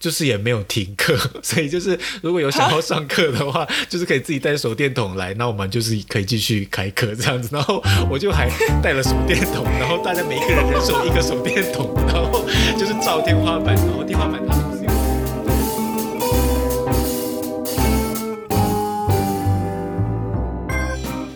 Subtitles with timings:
[0.00, 7.49] 就是也没有停课， 所以就是如果有想要上课的话， 就是可以自己带手电筒来，那我们就是可以继续开课这样子。
[7.51, 8.49] 然后我就还
[8.81, 12.43] 带了手电筒，然后大家每一个人人手一个手电筒，然后
[12.79, 14.91] 就是照天花板，然后天花板它就是有。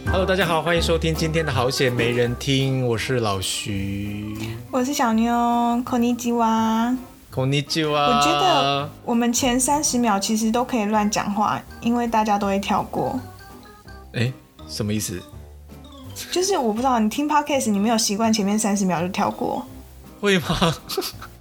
[0.08, 4.36] Hello，大家好，欢迎收听今天的好险没人听，我是老徐，
[4.72, 6.34] 我是小妞，こんにち
[7.35, 7.35] は。
[7.35, 8.19] こんにちは。
[8.19, 13.19] 我觉得我们前三十秒其实都可以乱讲话，因为大家都会跳过。
[14.12, 14.33] 哎，
[14.69, 15.20] 什么意思？
[16.30, 19.65] 就是我不知道你听 podcast，你没有习惯前面三十秒就跳过。
[20.20, 20.75] 会吗？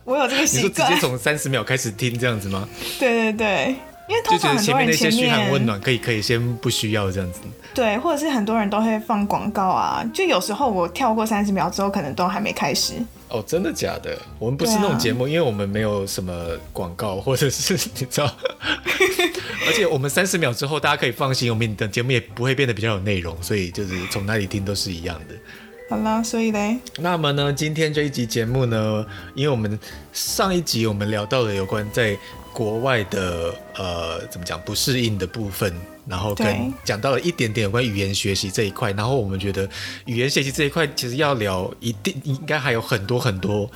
[0.06, 0.70] 我有这个习惯。
[0.70, 2.68] 你说直接从三十秒开始听这样子吗？
[3.00, 3.76] 对对对。
[4.08, 7.42] 因为通常很多人前面，前面那些嘘寒问暖可以可以先不需要这样子，
[7.76, 12.94] 对，或者是很多人都会放广告啊，就有时候我跳过三十秒之后，可能都还没开始。
[13.35, 14.17] 哦，真的假的？
[14.39, 16.33] 我们不是那种节目，啊、因为我们没有什么
[16.73, 18.37] 广告，或者是你知道，
[19.67, 25.35] 而且我们三十秒之后大家可以放心，我们的节目也不会变得比较有内容，所以就是从哪里听都是一样的。
[25.91, 29.05] 好啦，所以嘞，那么呢，今天这一集节目呢，
[29.35, 29.79] 因为我们
[30.13, 32.17] 上一集我们聊到了有关在。
[32.55, 35.75] 国外的呃，怎么讲不适应的部分，
[36.07, 39.69] 然后跟讲到了一点点有关语言学习这一块，然后我们觉得
[40.07, 43.71] 语言学习这一块其实要聊，一定应该还有很多很多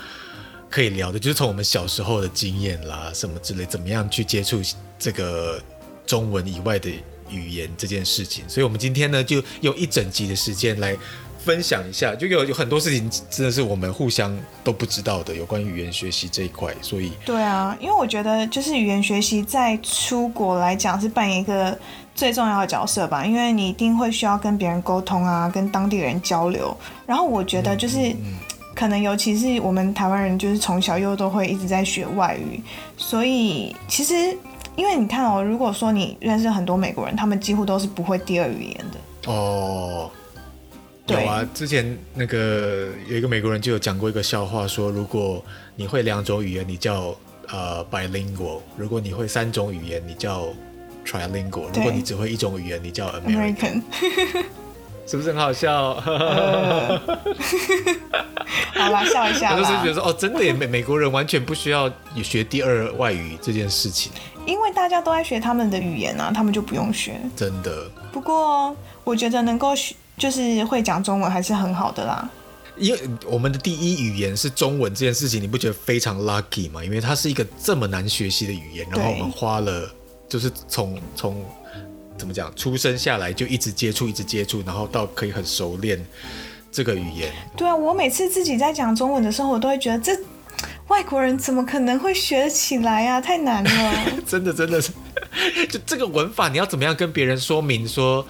[0.68, 4.60] 可以聊的，就是从我们小时候的经验啦，什么之类，怎么样去接触
[4.98, 5.60] 这个
[6.06, 6.90] 中文以外的
[7.30, 10.96] 语言这件事情，所以我们今天呢，就用一整集的时间来。
[11.40, 21.78] 分享一下，就有有很多事情真的是我们互相都不知道的，有关语言学习这一块，所以对啊，因为我觉得就是语言学习在出国来讲是扮演一个
[22.14, 26.76] 最重要的角色吧，因为你一定会需要跟别人沟通啊，跟当地人交流。
[27.06, 28.14] 然后我觉得就是
[28.74, 32.60] 可能尤其是我们台湾人，就是从小又都会一直在学外语，
[32.98, 34.36] 所以其实
[34.78, 40.08] 因为你看哦，如果说你认识很多美国人，他们几乎都是不会第二语言的哦。
[41.08, 45.44] 有啊，之前那个有一个美国人就有讲过一个笑话，说如果
[45.74, 47.12] 你会两种语言，你叫
[47.48, 50.46] 呃 bilingual；如果你会三种语言，你叫
[51.04, 53.82] trilingual；如果你只会一种语言，你叫 American。
[55.08, 55.94] 是不是很好笑？
[56.04, 57.00] 呃、
[58.76, 59.54] 好啦，笑一下。
[59.56, 64.12] 我就是觉得说，哦，真的也，美美国人完全不需要你学第二外语这件事情，
[64.48, 67.20] 因为大家都在学他们的语言啊，他们就不用学。
[67.36, 67.88] 真的。
[68.10, 69.94] 不过我觉得能够学。
[70.18, 72.28] 就是会讲中文还是很好的啦，
[72.76, 76.84] 因为我们的第一语言是中文这件事情，你不觉得非常 lucky 吗？
[76.84, 79.88] 因为它是一个这么难学习的语言，然后我们花了
[80.28, 81.44] 就是从从
[82.16, 86.04] 怎么讲出生下来就一直接触，一直接触，然后到可以很熟练
[86.72, 87.32] 这个语言。
[87.56, 90.18] 对啊，我每次自己在讲中文的时候，我都会觉得这
[90.88, 93.20] 外国人怎么可能会学得起来啊？
[93.20, 93.94] 太难了，
[94.26, 94.90] 真的真的是。
[95.68, 98.26] 就 这个文法，你要怎么样跟别人说明说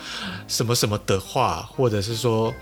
[0.47, 2.53] 什么什么的话，或者是说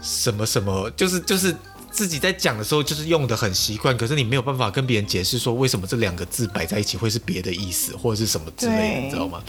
[0.00, 1.54] 什么什么，就是就是
[1.90, 9.42] 自己在讲的时候，就是用的很习惯，可是你没有办法跟别人解释说为什么这两个字摆在一起会是别的意思，或者是什么之类的，你知道吗？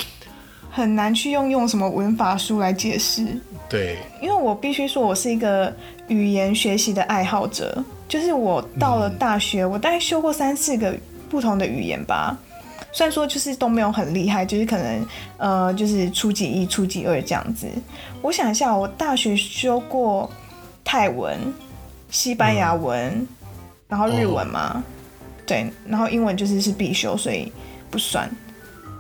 [0.71, 3.39] 很难去用用什么文法书来解释。
[3.69, 5.71] 对，因为我必须说，我是一个
[6.07, 7.83] 语言学习的爱好者，
[8.13, 10.95] 就是我到了大学，嗯、我大概修过三四个
[11.31, 12.37] 不同的语言吧。
[12.91, 15.07] 虽然说就是都没有很厉害，就是可能
[15.37, 17.65] 呃就是初级一、初级二这样子。
[18.21, 20.29] 我想一下，我大学修过
[20.83, 21.39] 泰文、
[22.11, 23.27] 西班牙文，嗯、
[23.87, 24.83] 然后日文嘛，哦、
[25.47, 27.51] 对，然后英文就是是必修，所以
[27.89, 28.29] 不算，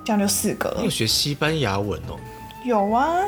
[0.03, 0.73] 这样就四个。
[0.79, 2.17] 你有学西班牙文哦？
[2.65, 3.19] 有啊，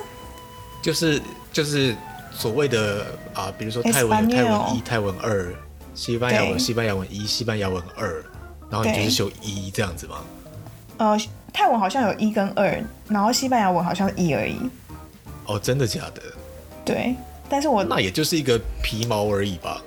[0.81, 1.21] 就是
[1.53, 1.95] 就是
[2.31, 5.53] 所谓的啊、呃，比如说泰文泰文一、泰文二，
[5.95, 8.23] 西班牙文西班牙文一、西班牙文二，
[8.69, 10.17] 然后你就是修一这样子吗？
[10.97, 11.17] 呃，
[11.53, 14.57] 泰文好像有一跟二，然后西班牙文好像一而已。
[15.45, 16.21] 哦，真的假的？
[16.83, 17.15] 对，
[17.49, 19.81] 但是我那也就是一个皮毛而已吧。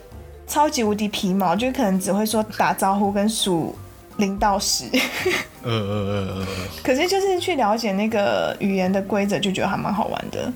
[0.46, 3.76] 超级无敌皮毛，就可能只会说打招呼跟数
[4.16, 4.86] 零到十。
[5.62, 6.46] 嗯嗯嗯嗯。
[6.82, 10.52] 可是就是去了解那个语言的规则，就觉得还蛮好玩的。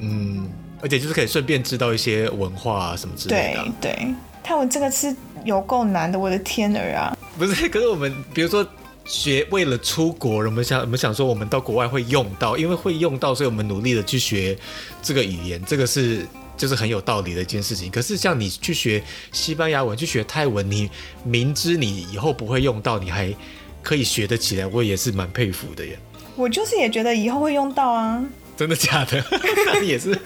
[0.00, 0.46] 嗯，
[0.82, 3.64] 而且就是可以顺便知道一些文化啊什么之类的。
[3.80, 4.14] 对对，
[4.46, 5.12] 泰文这个是
[5.44, 7.18] 有够难的，我的天儿啊！
[7.36, 8.64] 不是，可是我们比如说。
[9.08, 14.58] 学为了出国，我们想我们想说，我们到国外会用到，因为会用到，所以我们努力的去学
[15.00, 16.26] 这个语言，这个是
[16.56, 17.88] 就是很有道理的一件事情。
[17.88, 19.00] 可是像你去学
[19.30, 20.90] 西班牙文，去学泰文，你
[21.22, 23.32] 明知你以后不会用到，你还
[23.80, 25.96] 可以学得起来，我也是蛮佩服的耶。
[26.34, 28.20] 我就是也觉得以后会用到啊。
[28.56, 29.24] 真的假的？
[29.72, 30.18] 那你也是，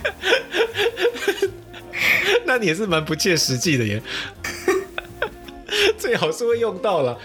[2.46, 4.02] 那你也是蛮不切实际的耶。
[5.98, 7.18] 最好是会用到了。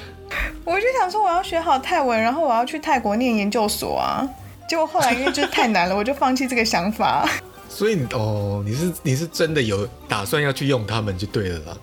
[0.63, 4.27] 我就想说我要学好泰文，然后我要去泰国念研究所啊。
[4.67, 7.27] 结果后来因为就是太难了， 我就放弃这个想法。
[7.69, 11.77] 所以哦，你是你是真的有打算要去用他们就对了啦。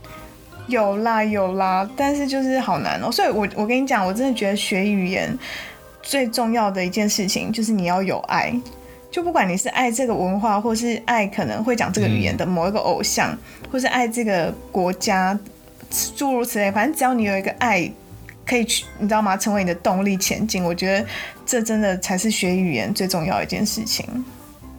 [0.69, 3.11] 有啦有啦，但是就是好难哦。
[3.11, 5.37] 所以我我跟你讲，我真的觉得学语言
[6.03, 8.55] 最重要的一件事情就是你要有爱。
[9.13, 15.39] 就不管你是爱这个文化，或是爱可能会讲这个语言的某一个偶像，嗯、或是爱这个国家，
[16.17, 17.93] 诸如此类，反正只要你有一个爱，
[18.47, 19.37] 可以去，你知道吗？
[19.37, 20.65] 成为你的动力前进。
[20.65, 21.07] 我觉得
[21.45, 24.07] 这真的才是学语言最重要的一件事情。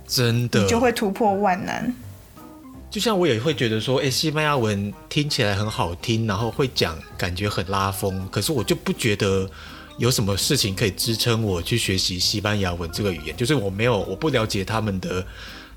[0.07, 1.93] 真的，你就会突破万难。
[2.89, 9.47] 就像我也会觉得说，哎、欸，西班牙文听起来很好听，然后会讲，感觉很拉风，可是我就不觉得。
[9.97, 13.35] 有什么事情可以支撑我去学习西班牙文这个语言？
[13.37, 15.25] 就是我没有，我不了解他们的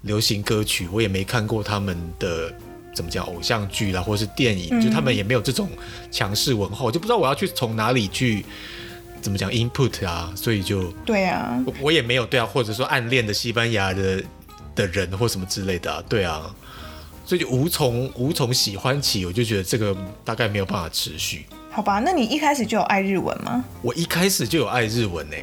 [0.02, 2.52] 流行歌曲，我也没看过他们的
[2.94, 5.68] 怎么讲偶像剧啦，或是电影，嗯、就他们也没有这种
[6.10, 8.44] 强势文化，我就不知道我要去从哪里去
[9.20, 11.62] 怎么讲 input 啊，所以就对啊。
[11.66, 14.22] 我，我也没有对啊，或者说暗恋的西班牙的
[14.74, 16.54] 的人或什么之类的啊，对啊，
[17.26, 19.94] 所以就无从无从喜欢起，我就觉得这个
[20.24, 21.44] 大概没有办法持续。
[21.70, 23.64] 好吧，那你一开始就有爱日文吗？
[23.82, 25.36] 我一开始就有爱日文呢，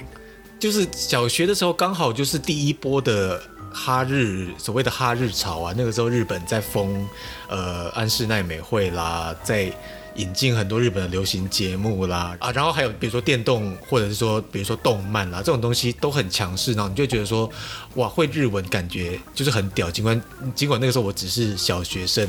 [0.58, 7.08] 就是小学的时候刚好就是第一波的哈日，所谓的哈日潮啊，那个时候日本在封
[7.50, 9.72] 呃安室奈美惠啦，在
[10.16, 17.50] 引进很多日本的流行节目啦啊，然后还有比如说电动或者是说比如说动漫啦这种东西都很强势，然后你就觉得说
[17.96, 20.22] 哇会日文感觉就是很屌，尽管
[20.56, 22.28] 尽管那个时候我只是小学生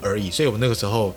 [0.00, 1.14] 而已，所以我那个时候。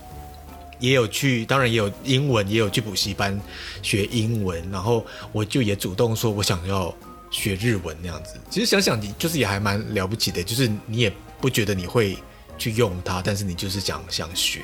[0.77, 3.39] 也有去，当然也有英文，也有去补习班
[3.81, 6.93] 学英文，然后我就也主动说，我想要
[7.31, 8.35] 学日文那样子。
[8.49, 12.17] 其实想想，你就是也还蛮了不起的，就是你也不觉得你会
[12.57, 14.63] 去用它，但是你就是想想学。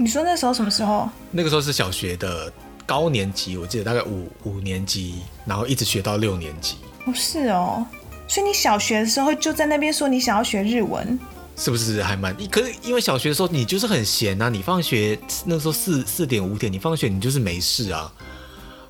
[0.00, 1.08] 你说那时候什么时候？
[1.30, 2.50] 那个时候是小学的
[2.86, 6.76] 高年级，我记得大概五五年级，然后一直学到六年级。
[7.04, 7.86] 哦，是哦，
[8.26, 11.18] 所以你小学的时候就在那边说你想要学日文。
[11.54, 12.34] 是不是还蛮？
[12.50, 18.10] 可是因为小学的时候你就是很闲啊，你放学那时候四四点五点，你放学你就是没事啊，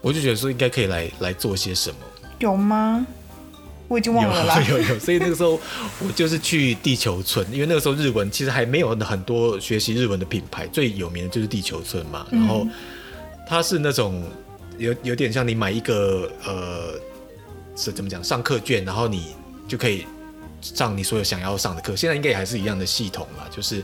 [0.01, 1.97] 我就觉得说应该可以来来做些什么。
[2.39, 3.05] 有吗？
[3.91, 4.63] 我已经忘了啦。
[4.71, 5.61] 有 有有，所以那个时候
[5.99, 12.25] 我就是去地球村，因为那个时候日文其实还没有很多学习日文的品牌，最有名的就是地球村嘛。
[12.31, 12.65] 然后
[13.47, 14.23] 它是那种
[14.79, 16.95] 有有点像你买一个呃
[17.75, 19.35] 是怎么讲上课券，然后你
[19.67, 20.07] 就可以。
[20.63, 23.83] 上你所有想要上的课，现在应该也还是一样的系统嘛，就是，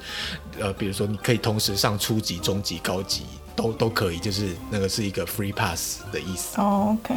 [0.60, 3.22] 呃，比如说你可以同时上初级、中级、高级，
[3.56, 6.60] 都都可以，就是那个是一个 free pass 的意思。
[6.60, 7.14] 哦、oh，OK。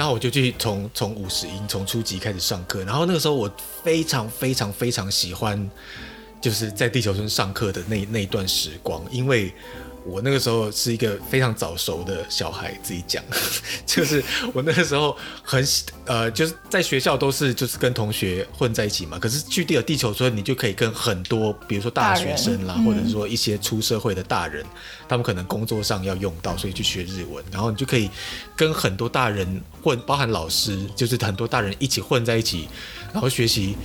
[0.00, 3.54] 然后我就去从从五十音从初级开始上课，然后那个时候我
[3.84, 5.70] 非常非常非常喜欢，
[6.40, 9.52] 就是在地球村上课的那那一段时光，因为。
[10.04, 13.22] 我那个时候是一个非常早熟的小孩，自己讲，
[13.84, 14.22] 就是
[14.54, 15.62] 我那个时候很
[16.06, 19.18] 呃，就是在学校都是就是跟同学混在一起嘛。
[19.18, 24.64] 可是去地了地球村，你就可以跟很多，比如说大学生啦，或者说一些出社会的大人，
[25.08, 27.44] 他们可能工作上要用到，所以去学日文。
[27.52, 28.10] 然后你就可以
[28.56, 32.68] 跟很多大人混，包含老师，就是很多大人一起混在一起，
[33.12, 33.76] 然后学习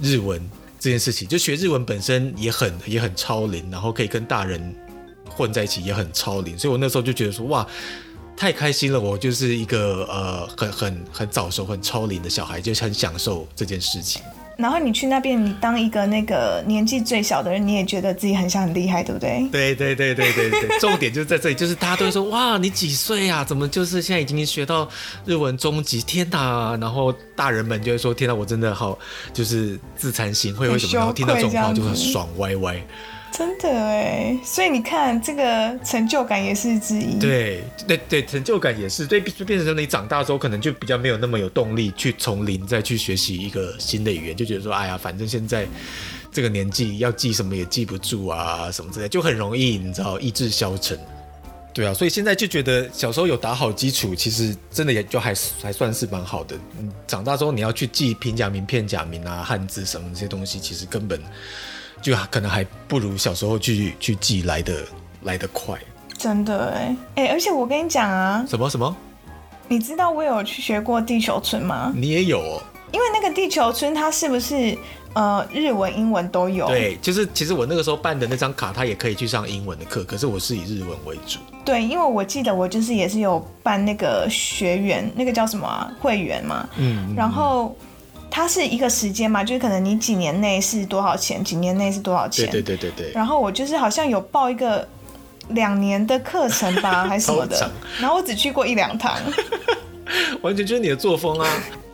[0.00, 0.40] 日文
[0.80, 1.28] 这件事情。
[1.28, 4.74] 就学日文本身也很也很超龄，然后可以跟大人。
[5.40, 7.66] 混在一起也很超龄，所以我那时候就觉得说哇，
[8.36, 9.00] 太开心了！
[9.00, 14.20] 我就是一个呃很很很早熟、很超龄的小孩，就很享受这件事情。
[14.58, 19.48] 然后你去那边，你当一个那个年纪最小的人，你也觉得自己很像很厉害，对不对？
[19.50, 23.42] 对对对对对对， 重点就是在这里，就是大家都会说哇，你几岁啊？
[23.42, 24.86] 怎么就是现在已经学到
[25.24, 26.02] 日文中级？
[26.02, 26.76] 天哪！
[26.78, 28.98] 然后大人们就会说天哪，我真的好
[29.32, 30.92] 就是自惭形秽，为什么？
[30.92, 32.78] 然后听到这种话就很爽歪歪。
[33.32, 37.18] 真的哎，所以你看，这个成就感也是之一。
[37.18, 39.06] 对对对，成就感也是。
[39.06, 45.66] 对，就变成你长大之后，可能就比较没有那么有动力去从零再去学习一个新的语言，就觉得说，哎呀，反正现在
[46.32, 50.98] 这个年纪要记什么也记不住啊，什么之类，就很容易，你知道，意志消沉。
[51.72, 55.32] 对啊，所以现在就觉得小时候有打好基础，其实真的也就还
[55.62, 56.56] 还算是蛮好的。
[56.78, 61.18] 嗯，长大之后你要去记平假名、片假名啊、汉字什么这些东西，其实根本。
[62.00, 64.84] 就可能还不如小时候去去记来的
[65.22, 65.78] 来的快，
[66.16, 68.96] 真的哎哎，而且我跟你讲啊，什么什么？
[69.68, 71.92] 你知道我有去学过地球村吗？
[71.94, 74.76] 你也有哦，因为那个地球村它是不是
[75.12, 76.66] 呃日文、英文都有？
[76.66, 81.38] 对，就是其实我那个时候办的那张卡，它也可以去上英文的课，可是我是以日文为主。
[81.64, 85.92] 对，因为我记得我就是也是有办那个学员，那个叫什么啊？
[86.00, 87.76] 会员嘛，嗯，然后。
[88.30, 92.48] 它是一个时间嘛，就是可能你几年内是多少钱，几年内是多少钱。
[92.50, 93.12] 对对对对对。
[93.12, 94.86] 然后我就是好像有报一个
[95.48, 97.70] 两年的课程吧， 还是什么的，
[98.00, 99.16] 然后我只去过一两堂，
[100.42, 101.46] 完全就是你的作风啊。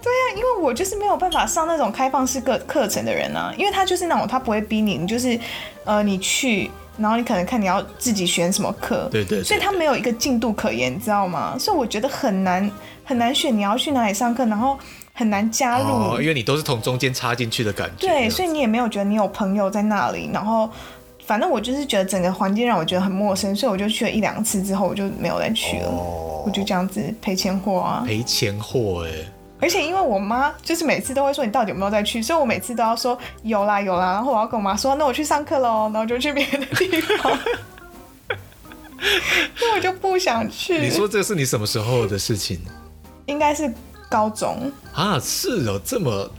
[0.02, 5.38] 对呀、啊，因为我就是没有办法上那种开放式课课程的人啊，因为他就是那种他不会逼你，你就是
[5.84, 11.56] 呃你去，然后你可能看你要自己选什么课，对对，对，对，所以他没有一个进度可言，你知道吗？
[11.58, 12.70] 所以我觉得很难
[13.04, 14.78] 很难选你要去哪里上课，然后
[15.18, 18.06] 很难加入，哦、因为你都是从中间插进去的感觉。
[18.06, 20.70] 对，所以你也没有觉得你有朋友在那里，然后
[21.24, 29.12] 反正我就是觉得整个环境让我觉得很陌生，所以我就去了一两次之后，我就没有再去了，哦、我就这样子赔钱货啊，赔钱货哎。
[29.58, 37.32] 而且因为我妈就是每次都会说，你到底有没有再去，所以我每次都要说有啦有啦，然后我要跟我妈说，那我去上课喽，然后就去别的地方，
[39.56, 40.78] 所以我就不想去。
[40.78, 42.60] 你说这是你什么时候的事情？
[43.24, 43.72] 应该是
[44.08, 46.30] 高中啊，是哦，这么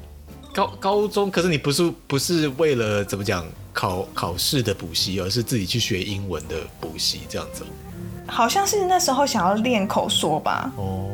[0.54, 7.64] 高高中，可是你不是不是为了怎么讲考考试的补习，而是自己去学英文的补习这样子？
[8.28, 10.72] 好像是那时候想要练口说吧。
[10.76, 11.06] 哦。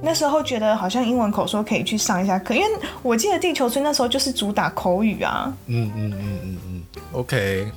[0.00, 2.66] 那时候觉得好像英文口说可以去上一下课，因为
[3.02, 5.52] 我记得地球村那时候就是主打口语啊。
[5.66, 7.70] 嗯嗯嗯嗯嗯，OK。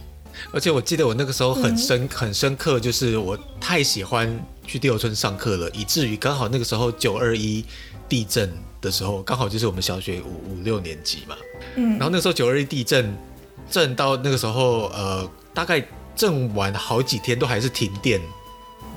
[0.51, 4.27] 而且我记得我那个时候很深、嗯、很深刻，就是我太喜欢
[4.65, 7.63] 去第六村上课了，以至于刚好那个时候九二一
[8.07, 11.35] 地震的时候，刚好就是我们小学五五六年级嘛。
[11.75, 11.91] 嗯。
[11.91, 13.15] 然后那个时候九二一地震
[13.69, 15.85] 震到那个时候，呃，大概
[16.15, 18.19] 震完好几天都还是停电。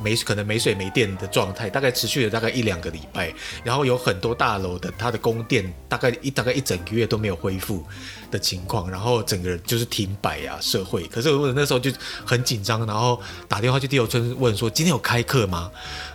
[0.03, 3.33] 没可能没水没电的状态，大概持续了大概一两个礼拜，
[3.63, 7.85] 然后有很多大楼的它的供电大概一大概一整个月都没有恢复
[8.31, 11.05] 的情况，然后整个人就是停摆啊，社会。
[11.09, 11.91] 可是我那时候就
[12.25, 15.71] 很紧张，然后打电话去地球村问说今天有开课吗？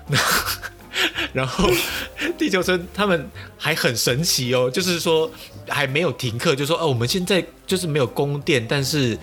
[1.34, 1.70] 然后
[2.38, 5.32] 地球村他们还很神奇哦，就是说
[5.68, 9.18] 还没有停课，就说哦我们现在就是没有供电，但是。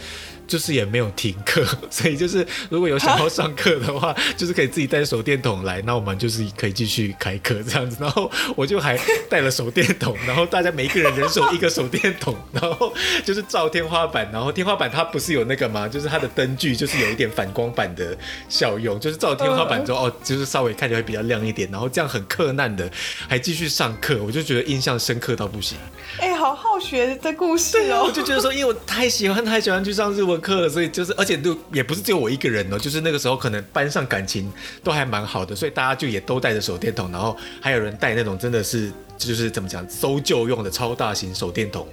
[0.47, 7.97] 就是也没有停课， 所以就是如果有想要上课的话， 就是可以自己带手电筒来，那我们就是可以继续开课这样子。
[8.01, 8.99] 然后我就还
[9.29, 12.93] 带了手电筒，然后大家每一个人人手一个手电筒，然后
[13.25, 15.89] 就是照天花板，然后天花板它不是有那个吗？
[15.89, 18.17] 就是它的灯具就是有一点反光板的
[18.49, 22.91] 效用，就是照天花板之后哦，就是稍微看起来比较亮一点，然后这样很克难的
[23.29, 25.77] 还继续上课，我就觉得印象深刻到不行。
[26.19, 34.53] 哎、欸，好好学的故事哦，我就觉得说，因为我太喜欢太喜欢去上日文课，所以就是，而且就也不是只有我一个人哦，就是那个时候可能班上感情
[34.83, 41.87] 都还蛮好的，所以大家就也都带着手电筒，然后还有人带那种真的是就是怎么讲搜救用的超大型手电筒，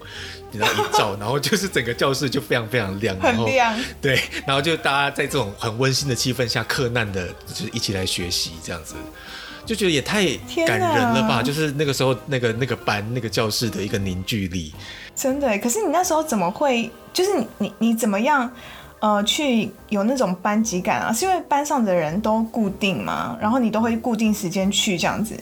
[0.51, 3.47] 然后一照， 然后就是整个教室就非常非常亮，然 后
[4.01, 8.95] 对，然后就大家在这种很温馨的气氛下，克难的就是一起来学习这样子。
[9.65, 10.25] 就觉得也太
[10.67, 11.41] 感人了吧！
[11.41, 14.74] 就是那个时候，那个那个班、那个教室的一个凝聚力，
[15.15, 15.58] 真的。
[15.60, 16.89] 可是你那时候怎么会？
[17.13, 18.51] 就是你你你怎么样？
[19.00, 21.12] 呃，去有那种班级感啊？
[21.12, 23.38] 是因为班上的人都固定吗？
[23.41, 25.38] 然后你都会固定时间去这样子？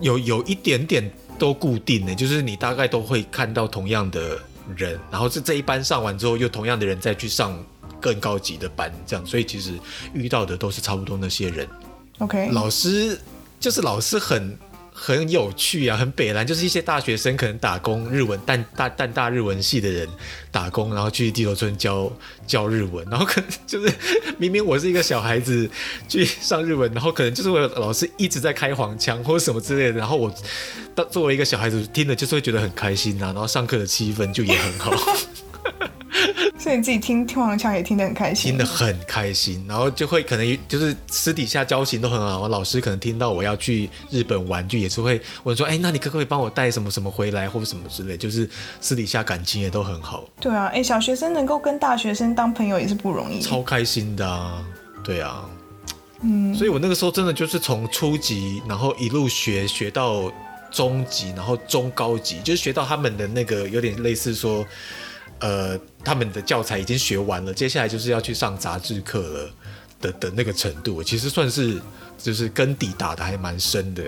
[0.00, 4.36] 有有一点点都固定的，就是你大概都会看到同样的
[4.76, 7.56] 人，然后这这一班上完之后，又同样的人再去上
[8.00, 9.24] 更高级的班，这样。
[9.24, 9.78] 所以其实
[10.12, 11.68] 遇到的都是差不多那些人。
[12.22, 13.18] OK，老师
[13.58, 14.56] 就是老师很
[14.92, 20.08] 很有趣啊，很北蓝，就是一些大学生可能打工日文，但大但大日文系的人
[20.52, 22.12] 打工，然后去地头村教
[22.46, 23.92] 教日文，然后可能就是
[24.38, 25.68] 明明我是一个小孩子
[26.08, 30.32] 去上日文，然后可能就是我老师一直在开黄腔或者什么之类的，然后我
[30.94, 34.92] 当作为一个小孩子听了就是会觉得很开心呐、啊，然后上课的气氛就也很好。
[36.58, 42.40] 所以你自己听听黄腔也听得很开心，听得很开心，然后就会可能就是私底下交情都很好。
[42.40, 48.48] 我老师可能听到我要去日本玩，就也是会问说：“哎、欸，那你可不可以帮我带什么什么回来，或者什么之类？”就是
[48.80, 50.24] 私底下感情也都很好。
[50.40, 54.62] 对啊，哎、欸，小学生能够跟大学生当朋友也是不容易，超开心的啊！
[55.02, 55.44] 对啊，
[56.20, 60.30] 嗯，所以我那个时候真的就是从初级，然后一路学学到
[60.70, 64.64] 中级，然后中高级，就是学到他们的那个有点类似说。
[65.42, 69.50] 呃，他们的教材已经学完了，接下来就是要去上杂志课了
[70.00, 71.82] 的的那个程度，其实算是
[72.16, 74.04] 就是根底打的还蛮深的。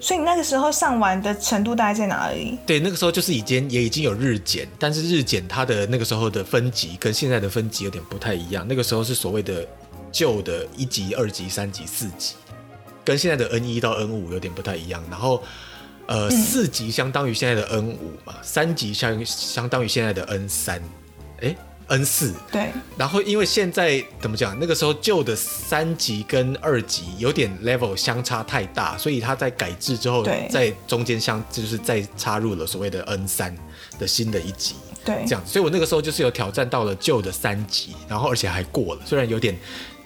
[0.00, 2.58] 所以你那个时候上完的程度大概在哪里？
[2.64, 8.66] 对，那个时候就是已经也已经有日检，但是日检它的那个时候的分级跟现在的分级有点不太一样。
[8.66, 9.68] 那个时候是所谓的
[10.10, 12.34] 旧的一级、二级、三级、四级，
[13.04, 15.04] 跟现在的 N 一到 N 五有点不太一样。
[15.10, 15.42] 然后。
[16.10, 20.82] 呃，四级相当于现在的 N 五嘛，三级相相当于现在的 N 三，
[21.40, 21.54] 哎
[21.86, 22.34] ，N 四。
[22.50, 22.66] 对。
[22.98, 33.56] 然后因为现在怎么讲，那个时候旧的三级跟二级有点 level 相差太大，所以它在改制之后，在中间相就是再插入了所谓的 N 三
[33.96, 34.74] 的新的一级。
[35.04, 39.56] 对，这样，所以我那个时候就是有挑战到了旧的三级，然后而且还过了，虽然有点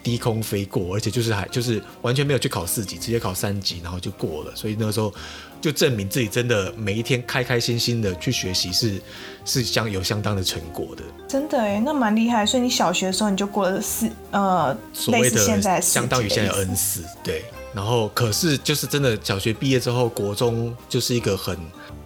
[0.01, 5.13] 低空飞过，而且就是还就是完全没有去考四级，直接考三级，然后就过了，所以那个时候
[5.61, 9.01] 就证明自己真的每一天开开心心的去学习是
[9.43, 11.03] 是相有相当的成果的。
[11.27, 12.45] 真的哎，那蛮厉害。
[12.45, 17.45] 所以你小学的时候你就过了四呃，所谓的现在相当于现在 N 四对。
[17.73, 21.57] 然后可是就是真的小学毕业之后，国中就是一个很。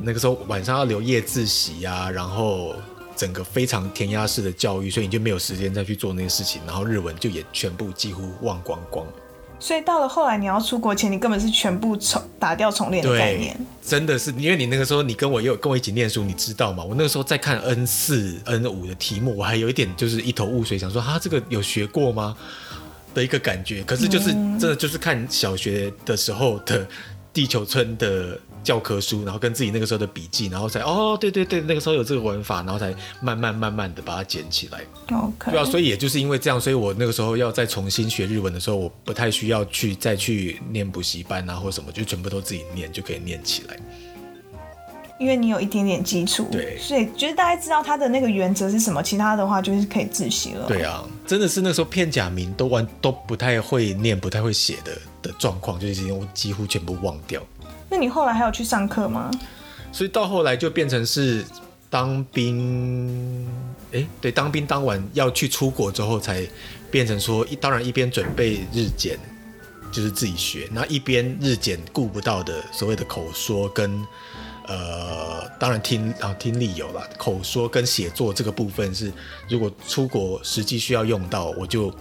[0.01, 2.73] 那个时候晚上要留夜自习啊，然后
[3.17, 9.05] 整个非常填鸭式的教育，所以你就没有时间再去做那些事情，然后日文就也全部几乎忘光光。
[9.59, 13.55] 所以到了后来你要出国前，你根本是全部重打掉重练的概念。
[13.81, 16.83] 真的是，因为你那个时候你跟我也有跟我一起念书，你知道吗？
[16.83, 22.35] 我那个时候在看 N 四、N 五的题目，我还有一点就是一头雾水，想说哈这个有学过吗
[23.13, 23.83] 的一个感觉。
[23.83, 26.87] 可是就是、嗯、真的就是看小学的时候的
[27.33, 28.39] 地球村的。
[28.63, 34.81] 教科书，然后跟自己那个时候的笔记，然后才哦，对对对，那个时候有这个文法，然后才慢慢慢慢的把它捡起来。
[35.11, 43.77] OK，对啊，所以也就是因为这样，所以我那个时候要再重新学日文的时候，我不太需要去再去念补习班啊或什么，就全部都自己念就可以念起来。
[45.19, 50.65] 因为你有一点点基础，对，所以就是大家知道它的那个原则是什么，其他的话就是可以自习了。
[50.65, 57.41] 对啊，真的是那时候片假名都完都不太会念、不太会写的的状况，就是我几乎全部忘掉。
[57.89, 59.31] 那你后来还有去上课吗？
[59.91, 61.43] 所以到后来就变成是
[61.89, 63.47] 当兵，
[63.91, 66.47] 哎，对，当兵当完要去出国之后，才
[66.91, 69.17] 变成说一当然一边准备日检，
[69.91, 74.05] 就是自己学，那一边日检顾不到的所谓的口说跟
[74.67, 79.11] 呃，当然听啊听力有了，口说跟写作这个部分是
[79.49, 81.91] 如果出国实际需要用到，我就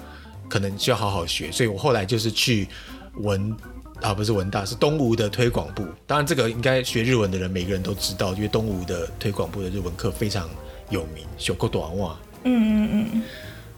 [0.47, 2.69] 可能需要好好学，所以我后来就是去
[3.15, 3.57] 文。
[4.01, 5.85] 啊，不是文大，是东吴的推广部。
[6.07, 10.49] 当然，这个应该学日文的人每个人都知道，因为东吴的推广部的日文课非常
[10.89, 12.17] 有名，修过短袜。
[12.45, 13.23] 嗯嗯嗯。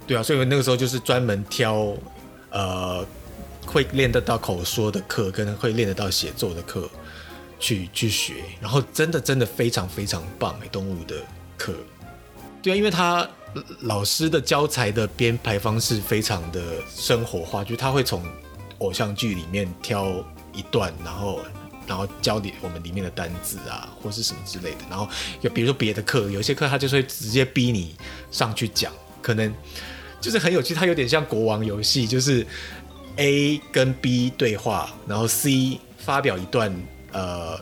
[0.07, 1.95] 对啊，所以那个时候就是专门挑，
[2.51, 3.03] 呃，
[3.65, 6.87] 会练得到口说的课，跟会练得到写作的课
[7.59, 8.35] 去去学。
[8.61, 11.17] 然后真的真的非常非常棒哎，东吴的
[11.57, 11.73] 课。
[12.63, 13.27] 对啊，因为他
[13.81, 16.61] 老师的教材的编排方式非常的
[16.95, 18.23] 生活化，就是他会从。
[18.81, 21.41] 偶像剧里面挑一段，然后
[21.87, 24.79] 然后教你我们里面的单字啊，或是什么之类的。
[24.91, 25.09] 然后
[25.41, 27.95] 有比如说别的课，有些课他就会直接逼你
[28.31, 29.53] 上去讲，可能
[30.21, 30.75] 就是很有趣。
[30.75, 32.47] 它有点像国王游戏，就是
[33.17, 36.75] A 跟 B 对话，然后 C 发表一段
[37.13, 37.59] 呃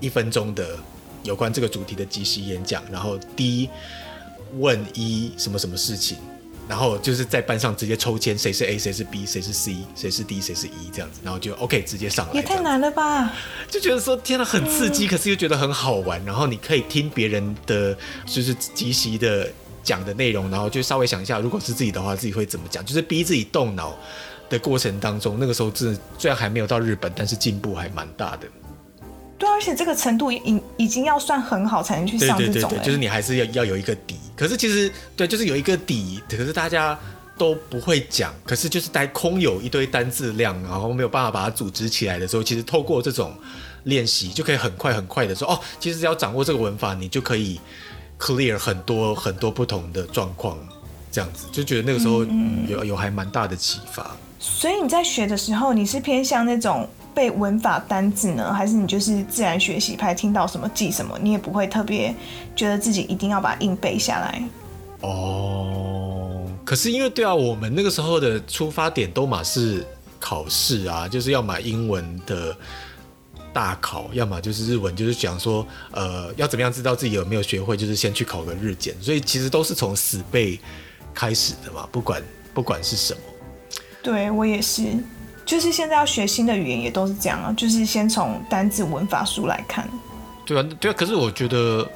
[0.00, 0.78] 一分钟的
[1.22, 3.68] 有关这个主题的即席演讲，然后 D
[4.58, 6.18] 问 E 什么什么事情。
[6.68, 12.34] 然后就是在班上直接抽签，谁是 A，谁是 B，谁是 C，谁是 D，谁是 E 这样子，然后就 OK 直接上来。
[12.34, 13.32] 也太难了吧？
[13.68, 16.24] 就觉得说天呐，很刺激，嗯，可是又觉得很好玩。
[16.24, 17.96] 然后你可以听别人的，
[18.26, 19.50] 就是即席的
[19.82, 22.84] 讲的内容，然后就稍微想一下，如果是自己的话，自己会怎么讲？
[22.84, 23.94] 就是逼自己动脑
[24.48, 28.46] 的过程当中，那个时候真的虽然还没有到日本，但是进步还蛮大的。
[29.42, 32.52] 对，而且这个程度已已经要算很好才能去上这种。
[32.52, 34.14] 对对对，就是你还是要要有一个底。
[34.36, 36.96] 可是其实对，就是有一个底，可是大家
[37.36, 38.32] 都不会讲。
[38.44, 43.34] 可是就是在空有一堆单字量，然后没有办法把它组织起来的时候，其实透过这种
[43.82, 47.60] 练习，就可以很快很快的说哦，其实只要掌握这个文法，你就可以
[48.20, 50.56] clear 很多很多不同的状况。
[51.10, 52.24] 这样子就觉得那个时候
[52.68, 54.16] 有有还蛮大的启发。
[54.38, 56.88] 所以你在学的时候，你是偏向那种。
[57.14, 60.14] 背文法单字呢，还是你就是自然学习派？
[60.14, 62.14] 听到什么记什么，你也不会特别
[62.54, 64.42] 觉得自己一定要把硬背下来。
[65.00, 69.86] 哦，可是因为对啊，我们那个时候的出发点都嘛是
[70.20, 72.56] 考试啊，就是要买英文的
[73.52, 80.58] 大考，要么就是日文，就是讲说呃要怎么样知道自己有没有学会，就是先去考个日检，所以其实都是从死背
[81.12, 82.22] 开始的嘛，不管
[82.54, 83.20] 不管是什么。
[84.02, 84.82] 对，我也是。
[85.44, 89.88] 就是现在要学新的语言也都是这样啊，就是先从单字文法书来看。
[90.46, 90.94] 对啊，对啊。
[90.96, 91.88] 可是我觉得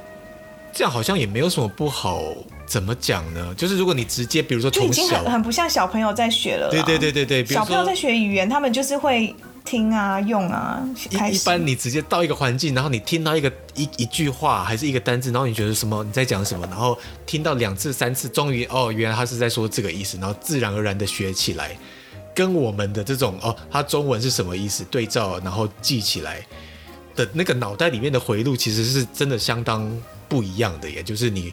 [0.72, 2.22] 这样好像也没有什么不好。
[2.66, 3.54] 怎么讲呢？
[3.56, 6.68] 就是如果你直接，比如说从小，就已经很很不像小朋友在学了。
[6.68, 9.32] 对对对对对，小朋友在学语言，他们就是会
[9.64, 10.82] 听啊、用啊。
[11.11, 21.70] 一一般你直接到一个环境，然后你听到一个一一句话还是一个单字，然后你觉得什么你在讲什么，然后听到两次三次，终于哦，原来他是在说这个意思，然后自然而然的学起来。
[22.37, 24.85] 跟我们的这种哦，它中文是什么意思？
[24.90, 26.46] 对照然后记起来
[27.14, 29.90] 的那个脑袋里面的回路，其实是真的相当
[30.29, 30.90] 不一样的。
[30.90, 31.51] 也就是你，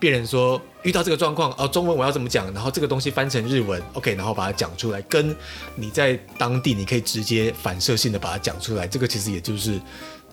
[0.00, 2.50] 别人说遇到这个状况哦，中文我要怎么讲？
[2.54, 5.36] 然后这个东西翻成日文，OK，然后把它讲出来，跟
[5.74, 9.78] 你在当地你可以直接反射性的把它讲出来，这个其实也就是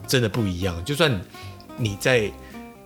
[0.08, 0.82] 真的不一样。
[0.86, 1.19] 就算
[1.76, 2.32] 你在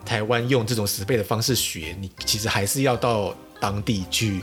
[0.04, 4.42] 台湾用这种死背的方式学，你其实还是要到当地去，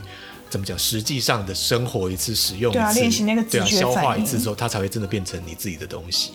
[0.55, 0.79] 怎么讲？
[0.79, 6.31] 实际上的生活一次，使用一次，对啊，练习那个直啊，消化一次之后，它才会真的变成你自己的东西。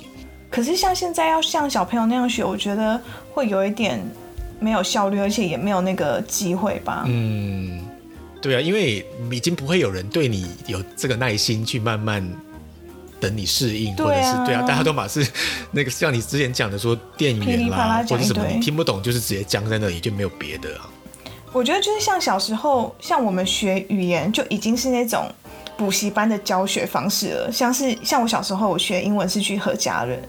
[0.50, 3.00] 可是像现在要像小朋友那样学，我觉得
[3.32, 3.98] 会有一点
[4.58, 7.04] 没有效率，而且也没有那个机会吧。
[7.06, 7.82] 嗯，
[8.42, 12.30] 对啊，因为已经不会有人对你有这个耐心去慢慢。
[13.20, 15.22] 等你适应，或者是对啊，大家都把是
[15.72, 20.88] 那个像你之前讲的说电源啦，啦或者什么你听不懂，就是直接僵在那里就没有别的啊。
[21.52, 25.26] 我觉得就是像小时候，像我们学语言就已经是那种
[25.76, 27.50] 补习班的教学方式了。
[27.50, 30.22] 像是像我小时候，我学英文是去和家人，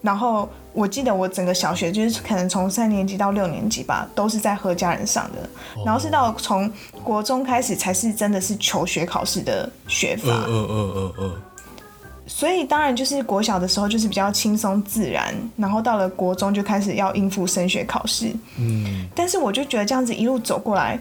[0.00, 5.48] 然后我记得我整个小学就是可能从三年级到六年级吧，都是在和家人上的，
[5.84, 6.70] 然后是到从
[7.02, 10.28] 国中开始才是真的是求学考试的学法。
[10.46, 11.42] 嗯嗯嗯嗯嗯。
[12.38, 18.32] 所以当然就是国小的时候就是比较轻松自然，然后到了国中就开始要应付升学考试。
[18.56, 20.96] 嗯，但是我就觉得这样子一路走过来，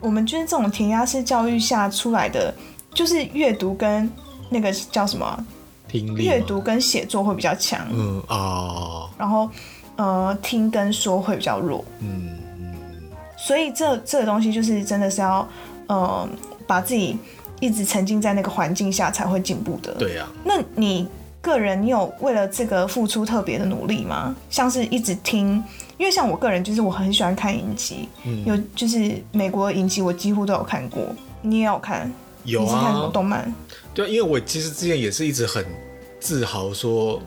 [0.00, 2.54] 我们就是这种填鸭式教育下出来的，
[2.92, 4.06] 就是阅读跟
[4.50, 5.42] 那个叫什么
[5.88, 7.80] 听力，阅读跟写作会比较强。
[7.90, 9.48] 嗯啊，哦、然后
[9.96, 11.82] 呃听跟说会比较弱。
[12.00, 12.74] 嗯嗯，
[13.38, 15.48] 所以这这个东西就是真的是要
[15.86, 16.28] 呃
[16.66, 17.16] 把自己。
[17.62, 19.94] 一直沉浸在那个环境下才会进步的。
[19.94, 20.34] 对呀、啊。
[20.44, 21.06] 那你
[21.40, 24.34] 个人，你有为了这个付出特别的努力吗？
[24.50, 25.62] 像是一直听，
[25.96, 31.00] 因为像我个人，就是我很喜欢看影集，嗯、有就是美国影集，我几乎都有看过。
[31.40, 32.12] 你也有看？
[32.42, 32.64] 有啊。
[32.64, 33.54] 你是看什么动漫？
[33.94, 35.64] 对啊，因为我其实之前也是一直很
[36.18, 37.22] 自豪说，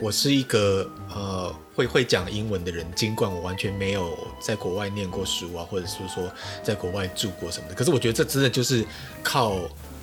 [0.00, 1.54] 我是一个呃。
[1.72, 6.30] 会会讲英文的人，尽管我完全没有在国外念过书啊，或者是说
[6.62, 8.84] 在国外住过什么的，可是我觉得这真的就是
[9.22, 9.56] 靠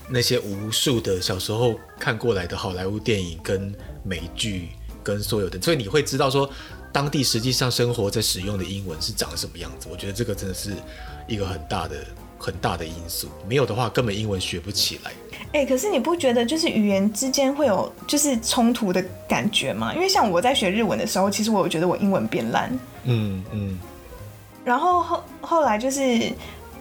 [0.09, 3.71] 那些无数的小时候看过来的好莱坞电影跟
[4.03, 4.69] 美剧
[5.03, 6.49] 跟所有的，所以你会知道说
[6.91, 9.87] 当地实际上生活在使用的英文是长什么样子。
[9.91, 10.73] 我觉得这个真的是
[11.27, 11.95] 一个很大的。
[12.39, 15.11] 很大的因素，没有的话根本英文学不起来。
[15.53, 19.93] 哎、欸，可是你不觉得就是语言之间会有就是冲突的感觉吗？
[19.93, 22.69] 因为像我在学日文的时候，其实我有觉得我英文变烂。
[23.05, 23.79] 嗯嗯。
[24.65, 26.01] 然后后后来就是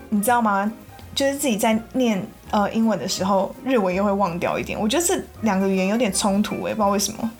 [0.08, 0.70] 你知道吗？
[1.14, 4.78] 就是自己在念呃英文的时候，日文又会忘掉一点。
[4.78, 7.30] 我觉得这两个语言有点冲突，哎，不知道为什么。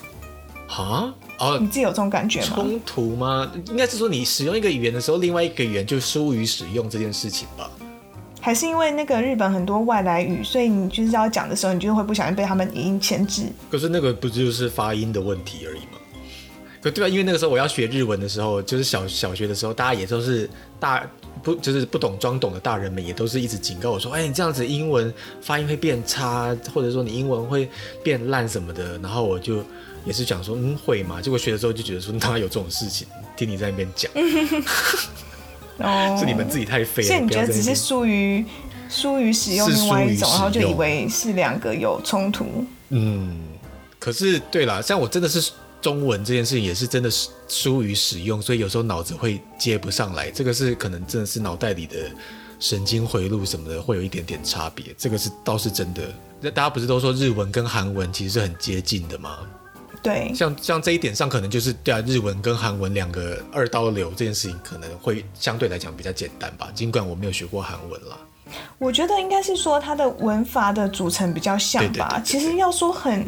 [0.69, 1.13] 啊？
[1.39, 2.47] 哦，你自己有这种感觉吗？
[2.55, 3.51] 冲突吗？
[3.67, 7.71] 应该是说你使用一个语言的时候，另外一个语言就疏于使用这件事情吧。
[8.41, 13.45] 还是因为那个日本很多外来语，所以你就是要讲的时候，你就会不小心被他们语音牵制。
[13.71, 15.99] 可是那个不就是发音的问题而已吗？
[16.81, 21.05] 可对啊，因为那个时候我要学日文的时候，就是小小学的时候，大家也都是大
[21.43, 27.69] 不就是不懂装懂的大人们，也都是一直警告我说：“哎，你这样子英文发音会变差，或者说你英文会
[28.05, 29.65] 变烂什么的。”然后我就
[30.05, 33.09] 也是讲说：“嗯，会嘛？”结果学的时候就觉得说：“哪有这种事情？
[33.37, 34.13] 听你在那边讲。
[35.79, 37.09] ”哦，是你们自己太废了。
[37.09, 38.45] 所以你觉得只是疏于
[38.89, 42.65] 疏于使用另外一种，然后就以为是两个有冲突。
[42.91, 43.39] 嗯，
[43.99, 50.31] 可是对啦，像我真的是中文这件事情也是真的是疏于使用，所以有时候脑子会接不上来。
[50.31, 51.97] 这个是可能真的是脑袋里的
[52.59, 54.87] 神经回路什么的会有一点点差别。
[54.97, 56.03] 这个是倒是真的。
[56.41, 59.39] 那大家不是都说日文跟韩文其实是很接近的吗？
[60.07, 66.69] 对，像像这一点上，可能就是对啊，日文跟韩文两个二刀流这件事情，可能会相对来讲比较简单吧。
[66.73, 68.17] 尽管我没有学过韩文啦，
[68.79, 72.23] 我觉得应该是说它的文法的组成比较像吧。
[72.25, 73.27] 其实要说很，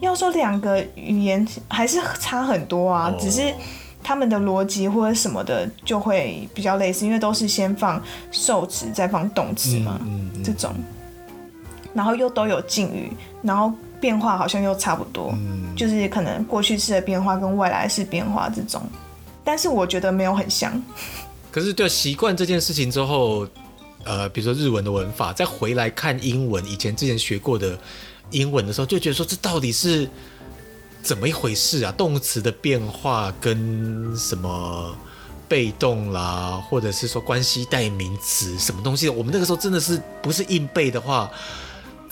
[0.00, 3.52] 要说两个语言还是差很多啊，哦、只是
[4.00, 8.00] 他们的逻辑或者什么的就会比较类似，因为都是先放
[8.30, 10.72] 受词再放动词嘛，嗯嗯嗯、这种，
[11.92, 13.10] 然后又都有敬语，
[13.42, 13.72] 然后。
[14.04, 18.82] 变化好像又差不多，嗯，就是可能过去式的变化跟未来式变化这种，
[19.42, 20.70] 但是我觉得没有很像。
[21.50, 23.48] 可是对习惯这件事情之后，
[24.04, 27.78] 呃，比如说日文的文法，再回来看英文，以前之前学过的
[28.30, 30.06] 英文的时候，就觉得说这到底是
[31.02, 31.90] 怎么一回事啊？
[31.96, 34.94] 动词的变化跟什么
[35.48, 41.30] 被动啦，或者是说关系代名词什么东西，我们那个时候真的是不是硬背的话。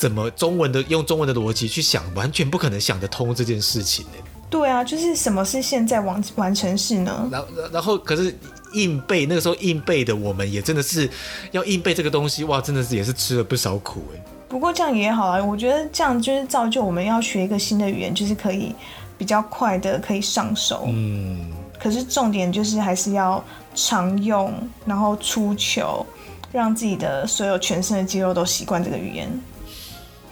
[0.02, 4.14] 怎么中文的用中文的逻辑去想，完全不可能想得通这件事情呢？
[4.50, 7.28] 对啊，就是什么是现在完完成式呢？
[7.30, 8.36] 然后然后可是
[8.72, 11.08] 硬背，那个时候硬背的我们也真的是
[11.52, 14.24] 要硬背这个东西，哇，真的是也是吃了不少苦哎。
[14.48, 18.74] 不过这样也好啊，我觉得这样就是造就我们要学一个新的语言，就是可以
[19.16, 20.86] 比较快的可以上手。
[20.88, 21.52] 嗯。
[21.78, 23.40] 可是重点就是还是要
[23.76, 24.52] 常用，
[24.84, 26.04] 然后出球，
[26.50, 29.30] 让自己的所有全身的肌肉都习惯这个语言。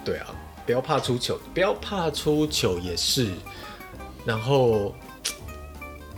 [0.03, 0.27] 对啊，
[0.65, 3.29] 不要怕出糗，不要怕出糗也是。
[4.25, 4.93] 然后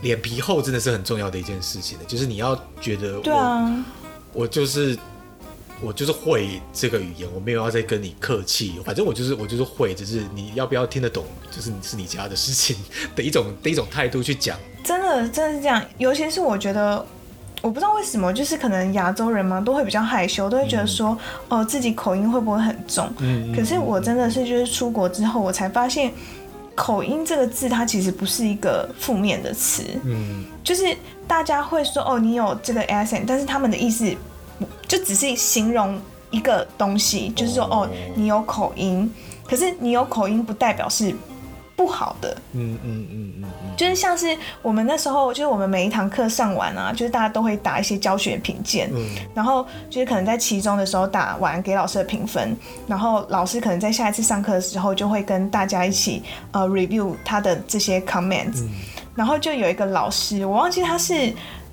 [0.02, 3.84] 脸皮厚真的是很重要的一件事情的，就是你要觉得我，对啊，
[4.32, 4.98] 我就是
[5.80, 12.76] 我就是会这个语言，我没有要再跟你客气，反正我就是我就是会，只是你要不要听得懂，就是你是你家的事情
[13.16, 14.58] 的一种的一种态度去讲。
[14.82, 17.04] 真的真的是这样，尤其是我觉得。
[17.64, 21.16] 我不知道为什么，就是可能亚洲人嘛，都会比较害羞，都会觉得说，
[21.48, 23.10] 嗯、哦，自己口音会不会很重？
[23.20, 26.12] 嗯，可是我真的是就是出国之后，我才发现，
[26.74, 29.82] 口音这个字它其实不是一个负面的词。
[30.04, 30.94] 嗯，就是
[31.26, 34.14] 大家会说，哦，你有这个 accent，但是他们的意思
[34.86, 35.98] 就只是形容
[36.30, 39.10] 一个东西，就是说，哦，你有口音，
[39.48, 41.14] 可是你有口音不代表是。
[41.76, 43.44] 不好的，嗯嗯嗯嗯，
[43.76, 52.56] 就是像是我们那时候，就是我们每一堂课上完啊，就是大家都会打一些教学评鉴，嗯，然后就是可能在期中的时候打完给老师的评分，
[52.86, 58.70] 然后老师可能在下一次上课的时候就会跟大家一起呃 review 他的这些 comments，嗯，
[59.16, 61.28] 然后就有一个老师，我忘记他是，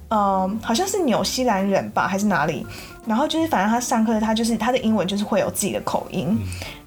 [0.10, 2.66] 嗯，呃，好像是纽西兰人吧，还是哪里，
[3.06, 6.40] 然后就是反正他上课他就是他的英文就是会有自己的口音，嗯，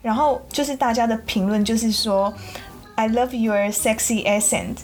[0.03, 2.35] 然后就是大家的评论就是说。
[2.97, 4.77] I love your sexy accent。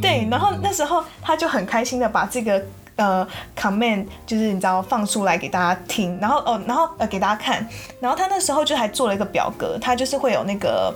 [0.00, 2.64] 对，然后那时候他就很开心的把这个
[2.96, 3.26] 呃
[3.56, 7.66] comment 就是你知道放出来给大家听，然后哦，然后呃给大家看，
[8.00, 10.94] 然后他那时候就还做了一个表格，他就是会有那个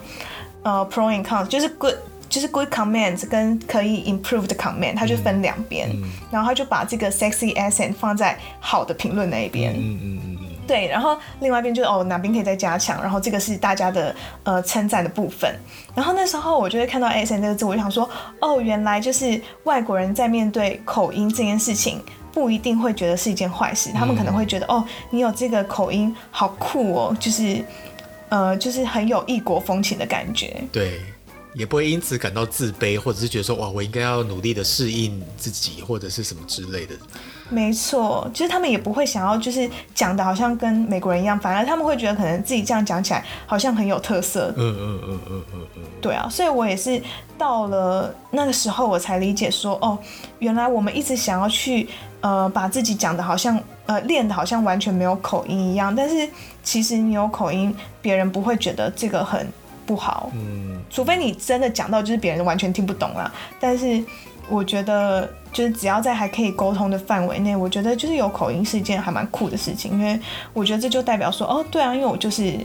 [0.63, 1.95] 呃 pro and cons，就是 good
[2.29, 9.75] 就是 good comments 跟可以 improve 的 comment，他就分两边，嗯，然后他就把这个 sexy accent 放在好的评论那一边。
[9.75, 10.38] 嗯嗯嗯。
[10.69, 15.53] 对，然后另外一边就是哦，哪边可以再加强，然后这个是大家的呃称赞的部分。
[15.97, 18.09] 然后那时候我就会看到 accent 这个字，我就想说，
[18.41, 22.01] 哦，原来就是外国人在面对口音这件事情，
[22.33, 27.65] 不一定会觉得是一件坏事，他们可能会觉得，哦，你有这个口音好酷哦，就是
[28.29, 30.63] 呃，就是很有异国风情的感觉。
[30.71, 31.01] 对。
[31.55, 36.95] 也不会因此感到自卑，或者是觉得说哇，我应该要努力的适应自己，或者是什么之类的。
[37.51, 44.53] 没错，其实他们也不会想要就是讲的好像跟美国人一样，反而他们会觉得可能自己这样讲起来好像很有特色。
[44.57, 45.83] 嗯嗯嗯嗯嗯嗯。
[46.01, 47.03] 对啊，所以我也是
[47.37, 49.99] 到了那个时候，我才理解说，哦，
[50.39, 51.89] 原来我们一直想要去
[52.21, 56.29] 呃把自己讲的好像呃练的好像完全没有口音一样，但是
[56.63, 59.47] 其实你有口音，别人不会觉得这个很。
[59.89, 63.33] 不好，嗯，除非你真的讲到就是别人完全听不懂啦。
[63.59, 64.05] 但是
[64.47, 70.19] 我觉得就是只要在还可以沟通的范围内，我觉得就是有口音是一件还蛮酷的事情，因为
[70.53, 72.59] 我觉得这就代表说，哦，对啊，因为我就是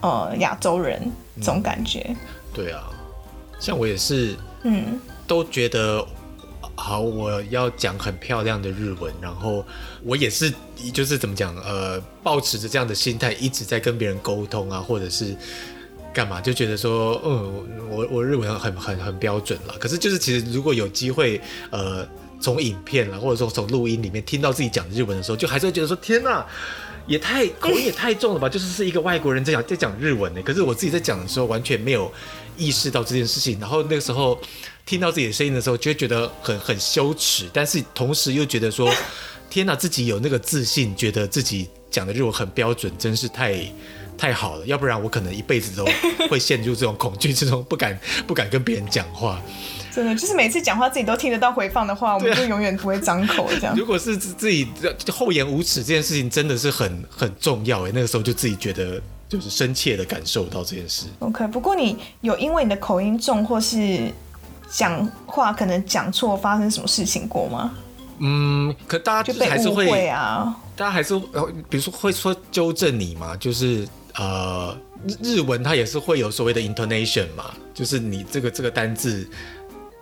[0.00, 1.00] 呃亚洲人
[1.36, 2.04] 这种感觉。
[2.08, 2.16] 嗯，
[2.52, 2.84] 对啊，
[3.58, 6.04] 像我也是，嗯，都觉得
[6.74, 9.64] 好，我要讲很漂亮的日文，然后
[10.02, 10.52] 我也是
[10.92, 15.36] 就是怎么讲，呃，抱持着这样的心态一直在跟别人沟通啊，或者是。
[16.14, 19.74] 干嘛就觉得说，嗯，我我日文很很很标准了。
[19.78, 22.08] 可是就是其实如果有机会，呃，
[22.46, 26.46] 从影片了，或者说从录音里面听到自己讲日文的时候，就还是会觉得说，天哪，
[27.08, 28.48] 也太 口音也太重了吧？
[28.48, 30.40] 就是是一个外国人在讲在讲日文呢。
[30.44, 32.12] 可是我自己在讲的时候，完全没有
[32.56, 33.58] 意识到这件事情。
[33.58, 34.40] 然后那个时候
[34.84, 38.94] 听到自己的声音的时候，就会觉得很很羞耻，但是同时又觉得说，
[39.50, 43.60] 天哪，自己有那个自信，觉得自己讲的日文很标准，真是太。
[44.18, 45.84] 太好了，要不然我可能一辈子都
[46.30, 49.42] 会陷入这种恐惧，之中不敢不敢跟别人讲话。
[49.96, 53.74] 真的，就是每次讲话自己都听得到回放的话，我们就永远不会张口这样。
[53.74, 54.68] 如果是自己
[55.10, 57.90] 厚颜无耻这件事情，真的是很很重要哎。
[57.94, 61.06] 那个时候就自己觉得就是深切的感受到这件事。
[61.20, 64.12] OK，不过你有因为你的口音重，或是
[64.68, 67.72] 讲话可能讲错，发生什么事情过吗？
[68.18, 71.18] 嗯，可大家就是还是会，会啊，大家还是
[71.70, 73.88] 比如说会说纠正你嘛，就是。
[74.18, 74.74] 呃，
[75.22, 79.28] 日文它也是会有所谓的 intonation 嘛，就是你这个这个单字，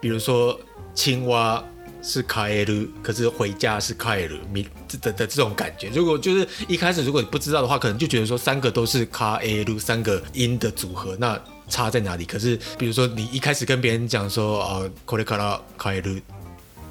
[0.04, 0.60] 比如说
[0.94, 1.64] 青蛙
[2.02, 5.90] 是カエル，可是回家是カエル，米的的的这种感觉。
[5.90, 12.26] 如果就是一开始如果你不知道的话，可能就觉得说三个都是カエル，三个音的组合，那差在哪里？
[12.26, 16.22] 可是比如说你一开始跟别人讲说啊，これからカエル，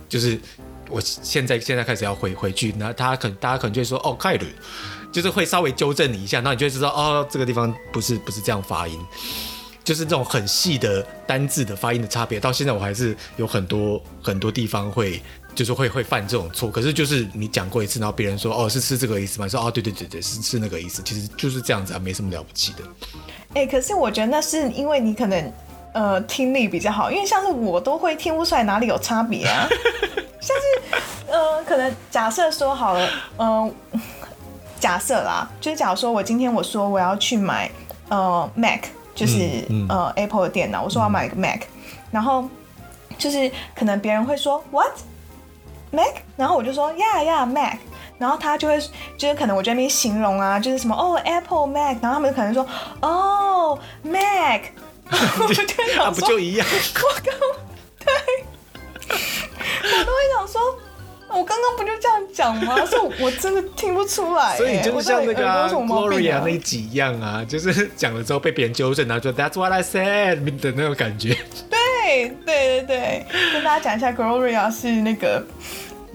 [0.09, 0.39] 就是
[0.91, 4.47] 我现在现在开始要回回去，那他可能大家可能就会说哦，カエル。
[5.11, 9.01] 就是会稍微纠正你一下，那你就会知道哦，这个地方不是不是这样发音，
[9.84, 12.40] 就是这种很细的单字的发音的差别。
[12.40, 15.22] 到现在我还是有很多很多地方会
[15.54, 16.70] 就是会会犯这种错。
[16.70, 19.48] 可是就是你讲过一次，然后别人说哦，是是这个意思吗？
[19.48, 21.02] 说哦，对对对对，是是那个意思。
[21.04, 22.84] 其实就是这样子啊，没什么了不起的。
[23.56, 25.54] 哎、欸，可是我觉得那是因为你可能
[25.94, 29.68] 呃听力比较好，因为像是我都会听不出来哪里有差别啊。
[30.42, 33.72] 像是呃，可能假设说好了，嗯、呃。
[34.80, 37.72] 假设啦，就是假如说我今天我说我要去买
[38.10, 38.82] 呃 Mac，
[39.16, 39.38] 就是、
[39.70, 41.68] 嗯嗯、呃 Apple 的电脑，我说我要买一个 Mac，、嗯、
[42.12, 42.48] 然后
[43.18, 44.92] 就就是可能别人会说 What
[45.92, 47.78] Mac，然后我就说 Yeah Yeah Mac，
[48.18, 48.80] 然后他就会
[49.18, 52.68] 就是可能我这边形容啊，就是什么哦 Apple Mac，然后他们可能说
[53.02, 54.62] 哦 Mac，
[55.40, 56.68] 我就想说，啊不就一样？
[56.68, 57.34] 我刚
[58.00, 58.14] 对，
[59.10, 60.60] 我都会想说。
[61.34, 62.76] 我刚刚不就这样讲吗？
[62.86, 64.56] 所以我真的听不出来。
[64.56, 71.38] 所以你就是像那个、啊、Gloria 那一集一样啊，就是讲了之后被别人纠正，然后说 That's what I said 的那种感觉。
[71.70, 75.44] 对对对对，跟大家讲一下，Gloria 是那个。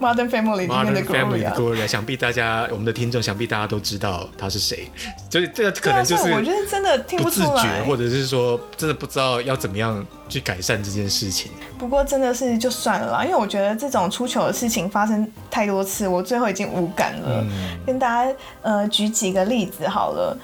[0.01, 4.89] Modern Family 里面的 Gloria，想必大家我们的听众想必大家都知道他是谁，
[5.29, 11.51] 所以这个可能就是我觉得真的听不出来，不自觉，或者是说真的不知道要怎么样去改善这件事情。
[11.79, 17.43] 不过真的是就算了啦，因为我觉得这种出糗的事情发生太多次，我最后已经无感了。
[17.43, 18.33] 嗯、跟大家
[18.63, 20.37] 呃举几个例子好了，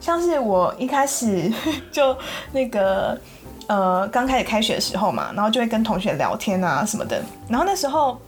[0.00, 1.52] 像是我一开始
[1.92, 2.16] 就
[2.52, 3.20] 那个
[3.66, 8.18] 呃刚开始开学的时候嘛，然后就会跟同学聊天啊什么的，然后那时候。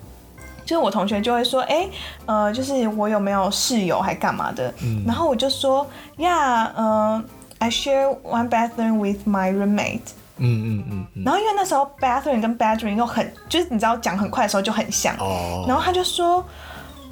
[0.64, 1.90] 就是我同学就会说，哎、欸，
[2.26, 4.72] 呃，就是我有没有室友还干嘛的？
[4.82, 7.22] 嗯、然后我就说，Yeah，呃
[7.58, 10.12] ，I share one bathroom with my roommate。
[10.38, 11.22] 嗯嗯嗯。
[11.24, 15.14] 然后因为那时候 bathroom 跟 bedroom 又很，就是你知道讲很快的时候就很像。
[15.18, 15.64] 哦。
[15.68, 16.44] 然后他就说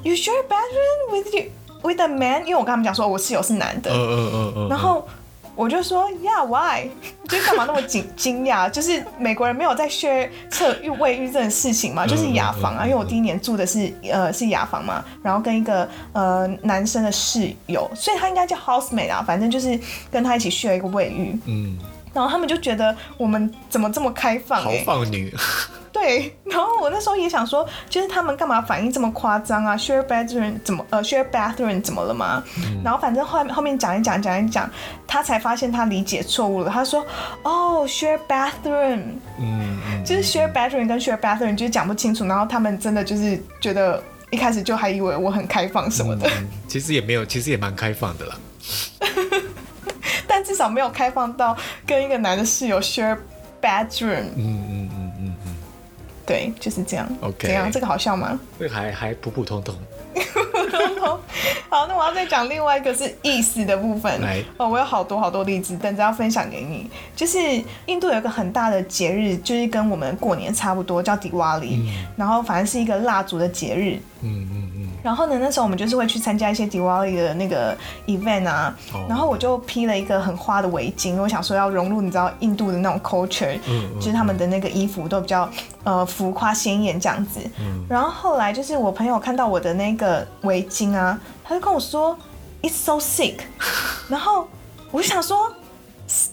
[0.03, 2.41] ，You share bathroom with you with a man？
[2.41, 3.91] 因为我跟他们讲说我室友是男的。
[3.91, 4.69] 嗯嗯嗯嗯。
[4.69, 5.07] 然后。
[5.55, 6.89] 我就说，Yeah，why？
[7.29, 8.69] 就干嘛那么惊惊讶？
[8.71, 12.85] 就是美国人没有在 share 厕浴卫浴这件事情嘛，就是雅房啊。
[12.85, 19.79] 因为我第一年住的是呃是雅房嘛，然后跟一个呃男生的室友，所以他应该叫 housemate 啊，反正就是
[20.11, 21.37] 跟他一起 share 一个卫浴。
[21.45, 21.77] 嗯。
[22.13, 24.79] 然后他们就觉得我们怎么这么开放，欸？
[24.79, 25.33] 豪放女。
[25.93, 32.43] 对， 然后我那时候也想说，就是他们干嘛反应这么夸张啊？Share bathroom 怎么呃，share bathroom 怎么了吗？
[32.57, 34.67] 嗯、然后反正后面后面讲一讲讲一讲，
[35.07, 36.69] 他才发现他理解错误了。
[36.71, 37.05] 他说
[37.45, 39.03] ：“哦，share bathroom，
[39.39, 44.01] 嗯，嗯就是 share bathroom 跟 share bathroom 就是讲不清楚。”然后他们真的就是觉得
[44.31, 48.35] 一开始就还以为我很开放什么的，嗯、其实也没有，其实也蛮开放的啦。
[50.27, 53.15] 但至少没有开放到跟一个男的室友 share
[53.61, 54.23] bathroom。
[54.35, 55.02] 嗯嗯嗯。
[56.23, 57.07] 嗯对，就是这样。
[57.21, 57.71] OK，怎样？
[57.71, 58.39] 这个好笑吗？
[58.57, 59.75] 这个还还普普通通。
[60.13, 61.19] 普通通。
[61.69, 64.21] 好，那我要再讲另外一个是意思的部分。
[64.21, 66.89] 来哦，我有好多好多例子，等着要分享给你。
[67.15, 67.39] 就是
[67.87, 71.81] 印度有一个很大的节日，就是跟我们过年差不多，叫迪瓦里。
[71.87, 73.99] 嗯、然后反正是一个蜡烛的节日。
[74.21, 74.62] 嗯嗯。
[75.03, 79.03] 然后呢，那时候我们就是会去参加一些 Diwali 的那个 event 啊，oh.
[79.09, 85.47] 然后我就披了一个很花的围巾，我想说要融入你知道印度的那种 culture，、嗯、就是他们的那个衣服都比较
[85.83, 87.41] 呃浮夸鲜艳这样子。
[87.59, 92.17] 嗯、然后后来就是我朋友看到我的那个围巾啊，他就跟我说
[92.61, 93.39] It's so sick，
[94.07, 94.47] 然后
[94.89, 95.53] 我就想说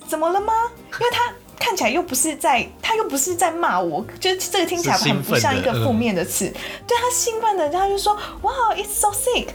[0.06, 0.52] 怎么了吗？
[0.92, 1.32] 因为他。
[1.60, 6.46] 看起来又不是在，他又不是在骂我，就是这个听起来很不像一个负面的词。
[6.46, 6.54] 嗯、
[6.86, 9.48] 对他兴奋的，他就说哇、wow，it's so sick。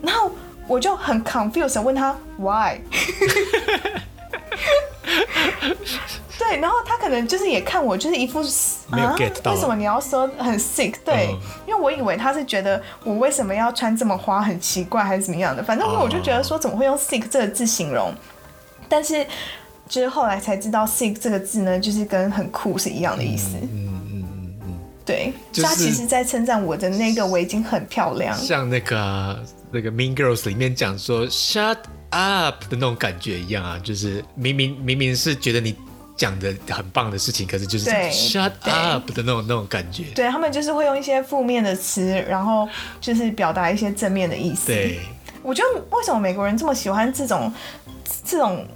[0.00, 0.30] 然后
[0.68, 2.78] 我就很 confused，问他 why。
[6.38, 8.38] 对，然后他可能就是也看我，就是一副
[8.90, 10.94] 啊，为什么你要说很 sick？
[11.04, 15.62] 对，嗯、因为我以为他是觉得我为什么要穿这么花很奇怪，还是怎么样的。
[15.62, 18.14] 反正我就觉得说怎么会用 sick 这个字形容，
[18.88, 19.26] 但是。
[19.86, 23.56] 就是后来才知道 “sick” 这个字呢，就是跟很酷是一样的意思。
[23.60, 29.38] 嗯嗯嗯嗯，嗯对，就是、他其实在称赞我的那个围巾很漂亮，像那个、啊、
[29.70, 31.76] 那个《Mean Girls》里面讲说 “shut
[32.10, 35.76] up” 的那种感觉一样啊，就是明明明明是觉得你
[36.16, 40.04] 讲的很棒的事情，可是就是 “shut up” 的那种那种感觉。
[40.14, 42.66] 对，他们就是会用一些负面的词，然后
[43.02, 44.68] 就是表达一些正面的意思。
[44.68, 45.00] 对，
[45.42, 47.52] 我觉得为什么美国人这么喜欢这种
[48.24, 48.66] 这种。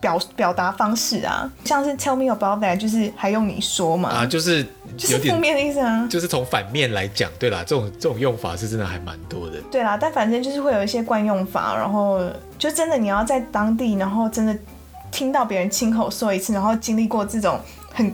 [0.00, 4.08] 表表达方式啊，像是 tell me about that，就是还用你说嘛？
[4.08, 4.64] 啊，就是
[4.96, 6.06] 就是负面的意思啊。
[6.08, 9.60] 就是从反面来讲，对啦，这种这种用法是真的还蛮多的。
[9.70, 12.20] 对啦，但反正就是会有一些惯用法，然后
[12.58, 14.56] 就真的你要在当地，然后真的
[15.10, 17.60] 听到别人亲口说一次，然后经历过这种
[17.92, 18.10] 很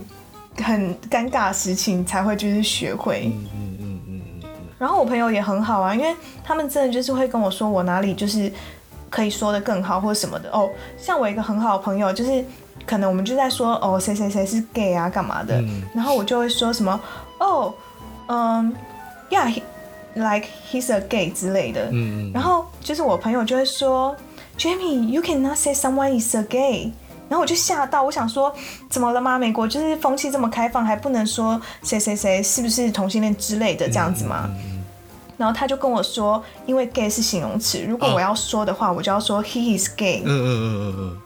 [0.57, 3.31] 很尴尬的事情，才会就是学会。
[3.33, 4.49] 嗯嗯嗯嗯嗯。
[4.77, 8.53] 然后我朋友也很好啊，因为他们真的就是会跟我说我哪里就是。
[9.11, 10.51] 可以说的更好或者什么的。
[10.51, 12.45] 哦，像我一个很好的朋友，就是
[12.87, 17.01] 可能我们就在说哦，谁谁谁是 gay 啊，干嘛的，嗯、然后我就会说什么
[17.39, 17.73] 哦，
[18.29, 18.75] 嗯
[19.31, 24.15] ，yeah，like he's a gay 之类的，嗯，然后就是我朋友就会说
[24.59, 26.93] ，Jamie，you cannot say someone is a gay，
[27.29, 28.55] 然后我就吓到，我想说
[28.89, 29.39] 怎么了吗？
[29.39, 34.49] 美国就是风气这么开放，还不能说谁谁谁是不是同性恋之类的这样子吗？
[35.37, 40.23] 然后他就跟我说，因为 gay 是形容词，如果我要说的话，哦、我就要说 he is gay。
[40.25, 41.19] 嗯嗯嗯嗯嗯。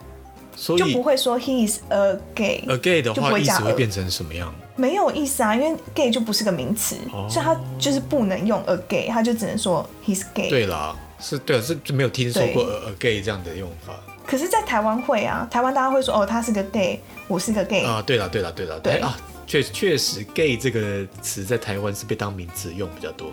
[0.57, 2.63] 所以就不会说 he is a gay。
[2.69, 4.53] a gay 的话，意思会变成什么样？
[4.77, 10.51] 没有意思啊，因为 gay 就不是个名词，哦、所以他就是不能用 a gay，他就只能说 he's gay。
[10.51, 13.95] 对啦，是对，是就没有听说过 a gay 这样的用法。
[14.27, 18.03] 可是，在台湾会啊，台湾大家会说哦，他是个 gay，我是个 gay 啊。
[18.07, 19.17] 对了，对了，对了，对啊。
[19.51, 23.33] 确确实，gay 这个词在台湾是被当名词用比较多。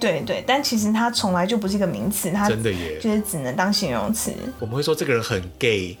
[0.00, 4.32] 对对，但其实它从来就不是一个名词，它真的耶，就是只能当形容词。
[4.58, 5.94] 我们会说这个人很 gay，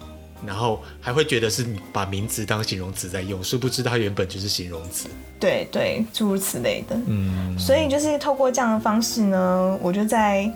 [0.46, 5.06] 然后还会觉得是把名词当形容词在用，殊不知它原本就是形容词。
[5.38, 6.98] 对对，诸如此类的。
[7.06, 10.50] 嗯，所以就是透过这样的方式呢，我就在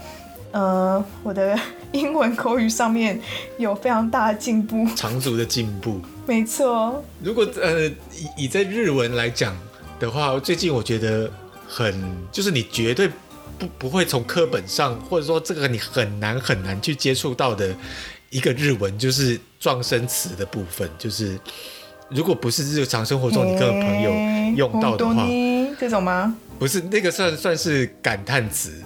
[0.53, 1.59] 呃我的
[1.92, 3.20] 英文口语上面
[3.59, 6.00] 有非常大的进步，长足的进步。
[6.26, 9.57] 没错，如果呃以以在日文来讲
[9.98, 11.30] 的话，最近我觉得
[11.66, 11.94] 很
[12.30, 13.09] 就是你绝对
[13.59, 17.74] 不不会从课本上，或者说这个你很难很难去接触到的
[18.30, 20.88] 一个日文，就是撞声词的部分。
[20.98, 21.38] 就是
[22.09, 24.12] 如果不是日常生活中你跟朋友
[24.57, 25.26] 用到的话，
[25.78, 26.36] 这种吗？
[26.59, 28.82] 不是，那个算算是感叹词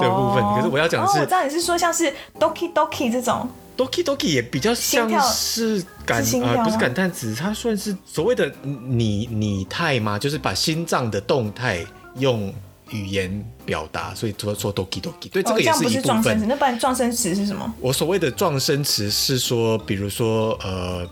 [0.00, 0.42] 的部分。
[0.54, 3.48] 可是我要讲的是，我知道你是说像是 doki doki 这种。
[3.74, 10.18] Doki Doki 也比较像是感是呃不是感叹词，它算是所谓的拟拟态吗？
[10.18, 11.82] 就是把心脏的动态
[12.18, 12.52] 用
[12.90, 15.30] 语言表达，所以说说 Doki Doki。
[15.32, 16.38] 对，这个也是一部分。
[16.38, 17.74] 哦、那不然撞声词是什么？
[17.80, 21.08] 我所谓的撞声词是说，比如说呃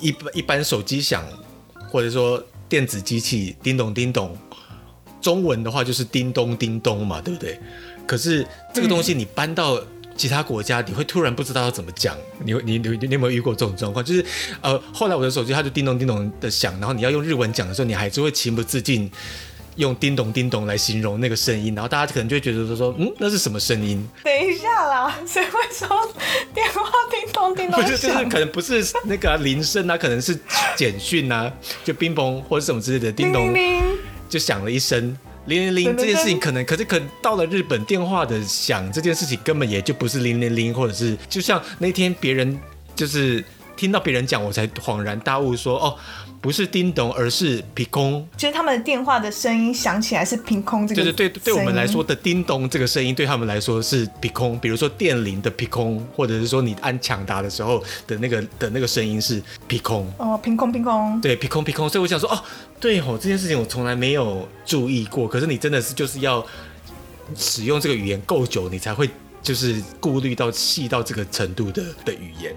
[0.00, 1.22] 一般一般手机响，
[1.90, 4.34] 或者说电子机器叮咚叮咚，
[5.20, 7.60] 中文的话就是叮咚叮咚嘛，对不对？
[8.08, 8.44] 可是
[8.74, 9.86] 这个东西你搬到、嗯
[10.18, 14.04] 其他国家你会突然不知道要怎么讲，你你你你有没有遇过这种状况？
[14.04, 14.24] 就是
[14.60, 19.08] 呃，后来我的手机它就叮咚叮咚的响，然后你要用日文讲的时候，你还是会情不自禁
[19.76, 24.04] 用叮咚叮咚来形容那个声音，然后大家可能就会觉得说说，嗯，那是什么声音？
[24.24, 25.88] 等一下啦，谁会说
[26.52, 26.82] 电话
[27.12, 27.80] 叮咚叮咚？
[27.80, 30.36] 不是，就是可能不是那个铃声啊，可能是
[30.74, 31.48] 简讯啊，
[31.84, 33.54] 就冰崩或者什么之类的叮咚，
[34.28, 35.16] 就响了一声。
[35.48, 42.58] 零零零这件事情可能，可是可到了日本，电话的响这件事情根本也就不是零零零，或者是就像那天别人
[42.94, 43.44] 就是
[43.76, 45.96] 听到别人讲，我才恍然大悟说哦。
[46.41, 48.25] 不是叮咚，而是ピコン。
[48.35, 50.95] 就是他们的电话的声音响起来是ピコン这个。
[50.95, 54.59] 就是对对我们来说的叮咚这个声音，对他们来说是ピコン。
[54.59, 60.05] 比如说电铃的ピコン，或者是说你按抢答的时候的那个的那个声音是ピコン。
[60.17, 61.21] 哦，ピコンピコン。
[61.21, 61.89] 对，ピコンピコン。
[61.89, 62.43] 所以我想说，哦，
[62.81, 65.25] 对哦，这件事情我从来没有注意过。
[65.25, 66.45] 可是你真的是就是要
[67.37, 69.09] 使用这个语言够久，你才会
[69.41, 72.53] 就是顾虑到细到这个程度的的语言。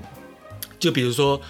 [0.80, 1.40] 就比如说，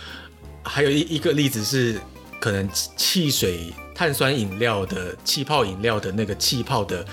[0.63, 1.99] 还有一一个例子是。
[2.42, 2.68] 可能
[2.98, 7.06] 汽水、碳酸饮料的气泡饮料的那个气泡的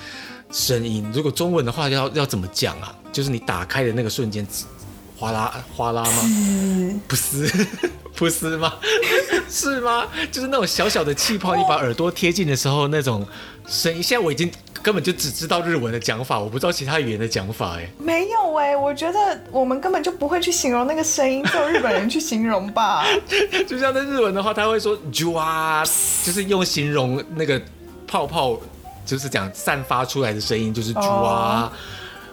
[0.50, 2.92] 声音，如果中文的话要要怎么讲啊？
[3.12, 4.46] 就是你打开的那个瞬间，
[5.18, 6.22] 哗啦哗啦吗？
[6.24, 7.66] 嗯、不是，
[8.16, 8.72] 不是吗？
[9.50, 10.06] 是吗？
[10.32, 13.26] 就是那种小小的气泡，你把耳朵贴近的时候那种
[13.68, 14.02] 声音。
[14.02, 14.50] 现在我已经。
[14.82, 17.76] 根本就只知道日文的讲法，我不知道其他语言的讲法。
[17.76, 19.18] 哎，没有哎，我觉得
[19.50, 23.04] 我们根本就不会去形容那个声音，只有日本人去形容吧。
[23.66, 25.84] 就像在日文的话，他会说“啾啊”，
[26.24, 27.60] 就是用形容那个
[28.06, 28.58] 泡泡，
[29.04, 31.72] 就是讲散发出来的声音，就是“啾啊”，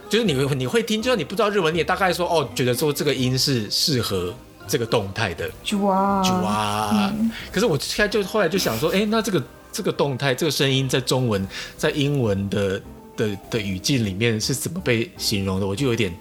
[0.10, 4.34] 就是你会你会听，就算你不知道日文，你也大概说哦，觉得说这个音是适合
[4.68, 7.14] 这个动态的“啾啊”，啾啊。
[7.52, 9.42] 可是我现在就后来就想说，哎，那这个。
[9.76, 11.46] 这个动态，这个声音在中文、
[11.76, 12.82] 在英文的
[13.18, 15.68] 的的语境里面是怎么被形容的？
[15.68, 16.18] 我就有点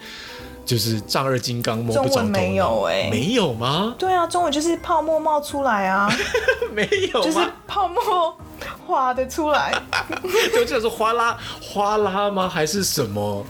[0.66, 2.24] 就是丈二金刚摸不着。
[2.24, 3.94] 没有哎、欸，没有吗？
[3.96, 6.12] 对啊，中文就是泡沫冒出来啊，
[6.74, 6.82] 没
[7.12, 7.22] 有？
[7.22, 7.38] 就是
[7.68, 8.36] 泡沫
[8.84, 9.72] 滑的出来。
[10.52, 12.48] 就这是哗啦哗啦吗？
[12.48, 13.46] 还是什么？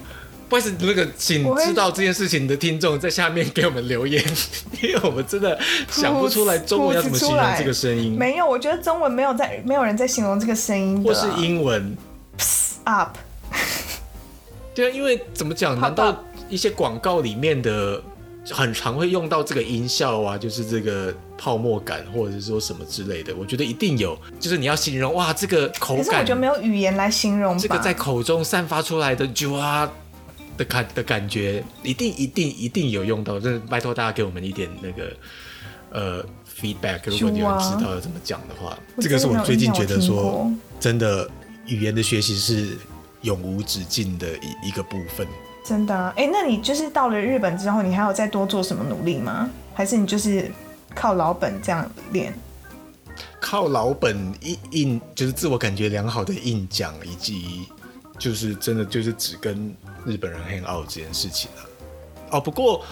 [0.49, 4.22] 不好意思，那个请知道这件事情的听众在下面给我们留言，
[4.82, 5.59] 因为我们真的
[5.90, 8.16] 想不出来中文要怎么形容这个声音。
[8.16, 11.03] 没有，我觉得中文没有在，没有人在形容这个声音。
[11.03, 11.97] 或是英文
[12.84, 13.16] ，up。
[14.74, 15.80] 对啊，因为怎么讲？
[15.80, 18.03] 难道一些广告里面的
[18.51, 20.36] 很常会用到这个音效啊？
[20.36, 23.34] 就是这个泡沫感，或者是说什么之类的？
[23.36, 24.18] 我觉得一定有。
[24.38, 29.90] 就是你要形容哇，这个口感，可是我觉得没有语言来形容这个在口中散发出来的就啊。
[30.57, 35.12] 的感的感觉，一定一定一定有用到，真的拜托大家给我们一点那个
[35.90, 36.24] 呃
[36.61, 41.28] feedback，如果你有知道要怎么讲的话，这个是我最近觉得说，真的
[41.66, 42.76] 语言的学习是
[43.22, 45.26] 永无止境的一一个部分。
[45.64, 49.48] 真的、啊，哎、欸，那你就是到了日本之后，你还有再多做什么努力吗？
[49.74, 50.50] 还是你就是
[50.94, 52.32] 靠老本这样练？
[53.40, 57.66] 靠老本硬硬，就是自我感觉良好的硬讲，以及
[58.18, 59.74] 就是真的就是只跟。
[60.07, 61.62] 日本人 hang out 这件事情啊，
[62.30, 62.84] 哦，不过、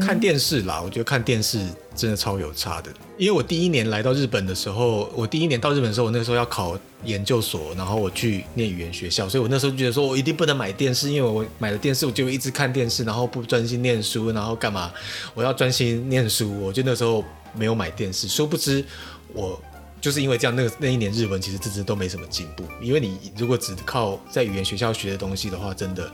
[0.00, 1.58] 看电视啦，我觉得看电视
[1.94, 2.90] 真的超有差的。
[3.18, 14.92] 因为我第一年来到日本的时候，我第一年到日本的时候，我那时候要考研究所，然后我去念语言学校，所以我那时候就觉得说我一定不能买电视，因为我买了电视，我就一直看电视，然后不专心念书，然后干嘛？
[15.34, 17.24] 我要专心念书，我就那时候
[17.54, 18.26] 没有买电视。
[18.26, 18.84] 殊不知
[19.32, 19.60] 我
[20.02, 26.12] 就是因为这样，那个那一年日文其实真的都没什么进步，因为你如果只靠在语言学校学的东西的话，真的。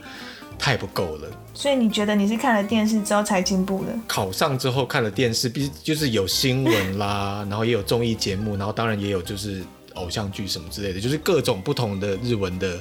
[0.61, 3.97] 太不够了，所以你觉得你是看了电视之后才进步的？
[4.05, 9.63] 考上之后看了电视，必就是有新闻啦， 然后也有综艺节目，然后当然也有就是
[9.93, 12.77] 偶像剧什么之类的，就是各种不同的日文的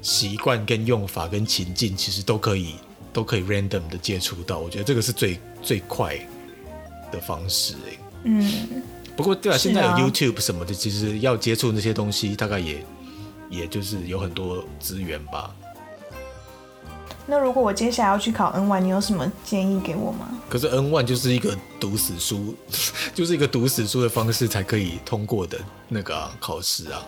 [0.00, 2.76] 习惯跟用法跟情境，其实都可以
[3.12, 4.60] 都可以 random 的接触到。
[4.60, 6.16] 我觉得这个是最最快
[7.10, 7.98] 的方式哎。
[8.22, 8.82] 嗯，
[9.16, 12.84] 不过对啊，现在有 YouTube 什么的，其实要接触那些东西，大概也
[13.48, 15.54] 也就是有很多资源吧。
[17.26, 20.28] 那如果我接下来要去考 N one，你有什么建议给我吗？
[20.48, 22.56] 可是 N one 就是一个读死书，
[23.14, 25.58] 就是一个读死书的方式才可以通过的
[25.88, 27.00] 那个、啊、考试啊。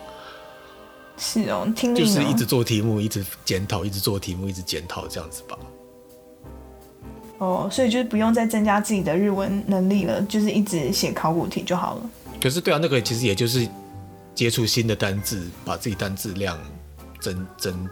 [1.17, 5.57] 是哦，听力就是一直做题目，一直检讨，一直做题目，一直检讨这样子吧。
[7.43, 12.01] 哦，所以就是不用再增加自己的日文能力了，就是一直写考古题就好了。
[12.41, 13.67] 可是对啊，那个其实也就是
[14.33, 16.57] 接触新的单字，把自己单字量
[17.19, 17.89] 增增。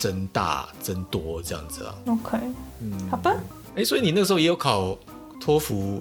[0.00, 2.38] 增大增多这样子啊，OK，
[2.80, 3.36] 嗯，好吧。
[3.74, 4.96] 哎、欸，所以你那时候也有考
[5.38, 6.00] 托福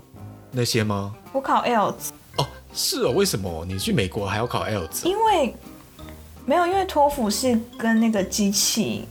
[0.54, 1.14] 那些吗？
[1.34, 2.12] 我考 IELTS。
[2.38, 5.04] 哦，是哦，为什么你去美国还要考 IELTS？
[5.04, 5.54] 因为
[6.46, 9.06] 没有，因为托福是跟那个机器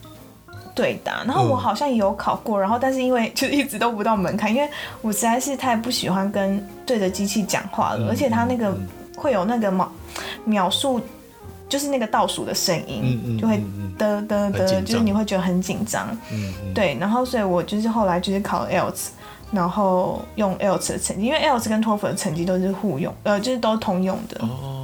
[0.79, 4.70] 对答，然后我好像也有考过，嗯、然后但是因为 就一直都不到门槛，因为
[5.03, 8.72] 我实在是太不喜欢跟对着机器讲话了，嗯、而且它那个
[9.16, 9.93] 会有那个秒
[10.45, 11.01] 秒数。
[11.70, 13.59] 就是那个倒数的声音，嗯嗯、就会
[13.99, 16.09] 嘚嘚嘚，就是你会觉得很紧张。
[16.33, 19.09] 嗯嗯、对，然后所以我就是后来就是考 IELTS，
[19.53, 24.41] 然后用 IELTS 的成绩，因为 IELTS 跟托福的成绩都是互用，呃，就是都通用的。
[24.41, 24.78] 哦，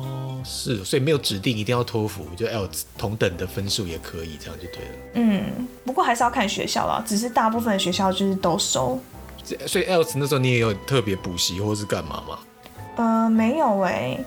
[0.45, 4.95] 是，所以没有指定一定要托福，就 IELTS 同等的分数也可以，这样就对了。
[5.15, 9.01] 嗯，不过还是要看学校啦，只是大部分的学校就是都收。
[9.67, 12.39] 所以 IELTS 那时候你也有特别补习或是干嘛吗？
[12.97, 14.25] 呃，没有哎、欸。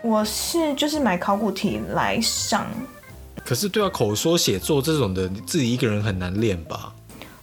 [0.00, 2.64] 我是就是买考古题来上，
[3.44, 6.94] 可是对啊，口说写作这种的，自己一个人很难练吧？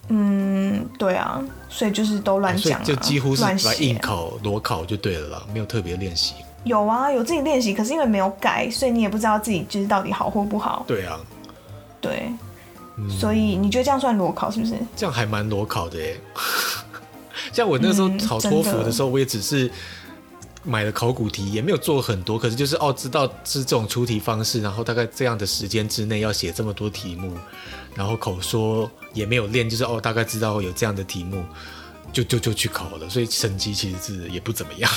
[0.07, 6.36] 嗯，对啊，所以就是都乱讲、啊，就几乎是来应考裸考就对了啦，没有特别练习。
[6.66, 10.84] 有啊，有自己练习，可是因为没有改，所以你也不知道自己就是到底好或不好。
[10.86, 11.18] 对啊，
[12.01, 12.30] 对，
[12.97, 14.74] 嗯、所以你觉得这样算裸考是不是？
[14.97, 16.20] 这样还蛮裸考的耶。
[17.53, 19.72] 像我那时候考托福的时候，嗯、我也只是。
[20.68, 27.38] 买了考古题也没有做很多，可是就是哦，知道是这种出题方式，然后大概这样的时间之内要写这么多题目，
[27.93, 31.45] 然后口说也没有练，就是哦，大概知道有这样的题目，
[32.11, 34.91] 就就就去考了，所以成绩其实是也不怎么样。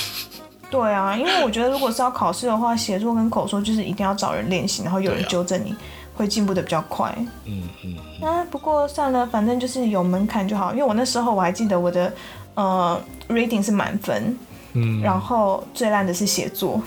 [0.69, 5.77] 对啊，因为我觉得如果是要考试的话，写作跟口说就是一定要找人练习，然后有人纠正你，啊、
[6.15, 7.13] 会进步的比较快。
[7.45, 7.95] 嗯嗯。
[8.21, 12.13] 那、不过算了，反正就是有门槛就好，因为我那时候我还记得我的
[12.53, 14.37] 呃 reading 是满分。
[14.73, 16.79] 嗯，然后最烂的是写作。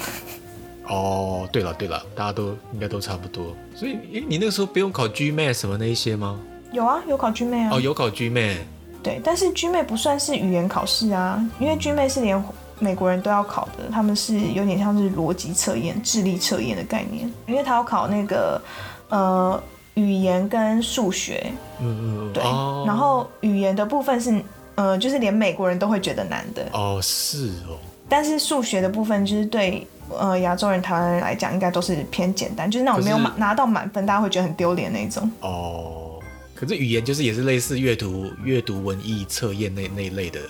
[0.86, 3.46] 哦，对了对了，大家都应该都差不多。
[3.74, 6.38] 所以，你那个时候不用考 GMAT 什么那一些吗？
[6.70, 7.70] 有啊，有考 GMAT 啊。
[7.72, 8.58] 哦，有考 GMAT。
[9.02, 12.40] 对，但是 GMAT 不算是语言考试啊，因为 GMAT 是连
[12.82, 18.60] 美国人都要考的，他们是有点像是逻辑测验、智力测验的概念，因为他要考那个
[19.08, 19.62] 呃
[19.94, 21.52] 语言跟数学。
[21.80, 22.32] 嗯嗯嗯。
[22.32, 24.42] 对，哦、然后语言的部分是。
[24.74, 27.76] 呃，就是连美国人都会觉得难的哦，是哦。
[28.08, 35.30] 但是数学的部分，就是对呃亚洲人、台湾人来讲，应该都是偏简单，就是那种没有是拿到满分，大家会觉得很丢脸那种。
[35.40, 36.18] 哦，
[36.54, 40.40] 可是语言就是也是类似阅读阅读文艺测验那那一类的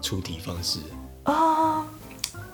[0.00, 0.80] 出题方式
[1.24, 1.86] 啊、呃，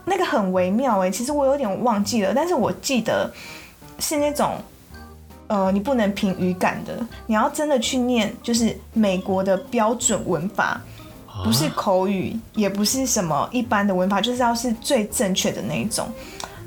[0.05, 3.33] 那个很微妙哎，其实我有点忘记了，但是我记得
[3.99, 4.55] 是那种。
[5.51, 6.95] 呃，你不能凭语感的，
[7.27, 10.79] 你要真的去念，就是美国的标准文法，
[11.43, 16.07] 不是口语，也不是什么一般的文法，就是要是最正确的那一种。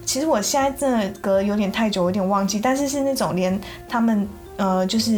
[0.04, 4.28] 其实我现在真的隔有点太久，有点忘记，但是是那种连他们
[4.58, 5.12] 呃，就是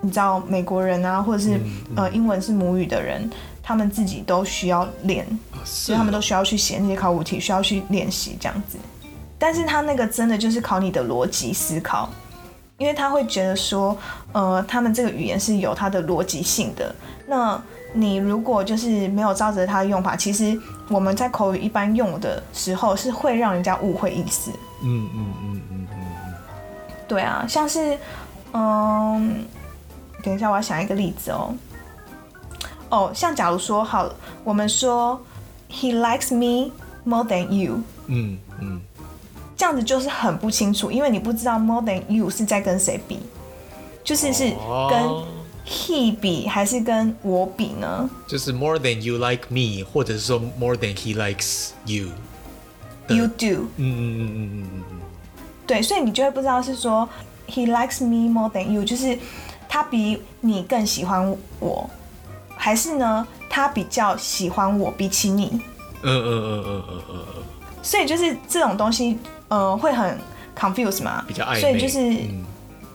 [0.00, 1.60] 你知道美国人啊，或者是
[1.94, 3.30] 呃英文是母语的人，
[3.62, 5.26] 他们自己都需要练，
[5.64, 8.76] 所以他们都需要去写那些考古题，需要去练习这样子。
[9.38, 12.08] 但是他那个真的就是考你的逻辑思考。
[12.78, 13.96] 因为他会觉得说，
[14.32, 16.92] 呃，他们这个语言是有它的逻辑性的。
[17.28, 20.58] 那你如果就是没有照着它的用法，其实
[20.88, 24.50] 我们在口语一般用的时候是会让人家误会意思。
[24.82, 26.34] 嗯嗯嗯嗯嗯嗯。
[27.06, 27.96] 对啊，像是，
[28.52, 29.44] 嗯，
[30.24, 31.54] 等一下，我要想一个例子哦。
[32.92, 34.06] 哦，像假如说好，
[34.44, 35.18] 我们说
[35.70, 36.70] he likes me
[37.06, 38.78] more than you，嗯嗯，
[39.56, 43.18] 这样子就是很不清楚，因为你不知道 more than you 是在跟谁比，
[44.04, 44.52] 就是是
[44.90, 45.24] 跟
[45.66, 48.10] he 比还是跟我比呢？
[48.26, 52.08] 就是 more than you like me，或者是说 more than he likes you。
[53.08, 53.68] You do。
[53.76, 54.96] 嗯嗯嗯嗯嗯嗯嗯。
[55.66, 57.08] 对，所以你就会不知道是说
[57.48, 59.18] he likes me more than you，就是
[59.66, 61.88] 他比你更喜欢我，
[62.62, 65.60] 还是呢他比较喜欢我比起你？
[66.02, 67.42] 嗯嗯嗯嗯嗯嗯嗯。
[67.82, 70.16] 所以就是这种东西，呃，会很
[70.56, 71.60] confuse 嘛，比较暧昧。
[71.60, 71.98] 所以就是，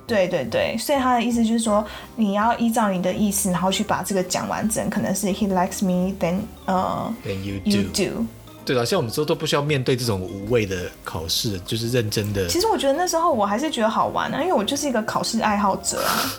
[0.07, 8.25] 对对对，所以他的意思就是说，你要依照你的意思，然后去把这个讲完整，可能是 he likes me then 呃 then you do, you do.
[8.63, 12.47] 对了，像我们说都不需要面对这种无谓的考试，就是认真的。
[12.47, 16.31] 其实我觉得那时候我还是觉得好玩啊，因为我就是一个考试爱好者啊。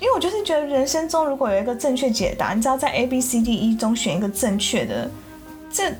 [0.00, 5.10] 因为我就是觉得人生中如果有一个正确解答，你知道在 A B C D E 中选一个正确的，
[5.72, 5.92] 这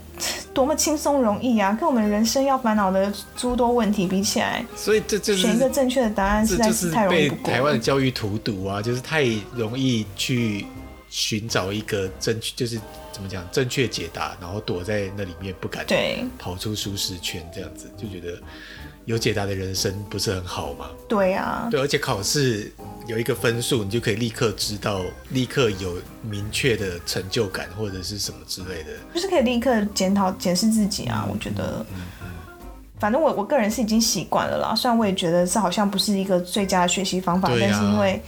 [0.52, 1.76] 多么轻松容易啊！
[1.78, 7.52] 跟我们人生要烦恼的诸多问题比起来，所以这就是选一个正确的答案实在是太容易不过。
[7.52, 9.24] 台湾的教育荼毒啊，就是太
[9.54, 10.66] 容易去
[11.08, 12.78] 寻找一个正确，就是。
[13.14, 13.46] 怎么讲？
[13.52, 18.36] 正确解答，然后躲在那里面不敢对跑出舒适圈，这样子就觉得
[19.04, 20.90] 有解答的人生不是很好吗？
[21.06, 22.72] 对啊，对，而且考试
[23.06, 31.26] 有一个分数，你就可以立刻知道，立刻有明确的成就感或者是什么之类的，就是可以立刻检讨检视自己啊。
[31.30, 31.84] 我觉得，
[32.98, 34.74] 反正我我个人是已经习惯了啦。
[34.74, 38.22] 虽然我也觉得这好像不是一个最佳的学习方法，但是因为。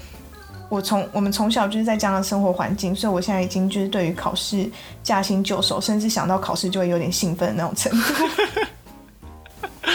[0.69, 4.69] 我从我们从小就是在这样的生活环境，所以我现在已经就是对于考试
[5.01, 8.15] 驾轻就熟，甚至想到考试就会有点兴奋的那种程度。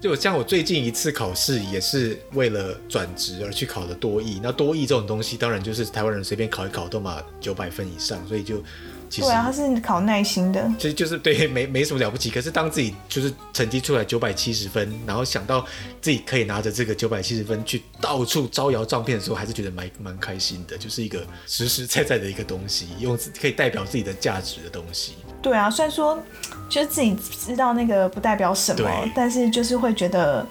[0.00, 8.62] 就像我最近一次考试也是为了转职而去考的多益，那多益这种东西当然就是台湾人随便考一考都嘛九百分以上，所以就。
[9.10, 12.30] 对啊，他是考耐心的，其实就是对， 没没什么了不起。
[12.30, 15.64] 可是当自己就是成绩出来九百七十分，然后想到
[16.00, 25.14] 自己可以拿着这个九百七十分去到处招摇撞骗的时候，还是觉得蛮蛮开心的，就是一个实实在在的一个东西，用可以代表自己的价值的东西。
[25.42, 26.20] 对啊，虽然说
[26.68, 30.44] 就是自己知道那个不代表什么，但是就是会觉得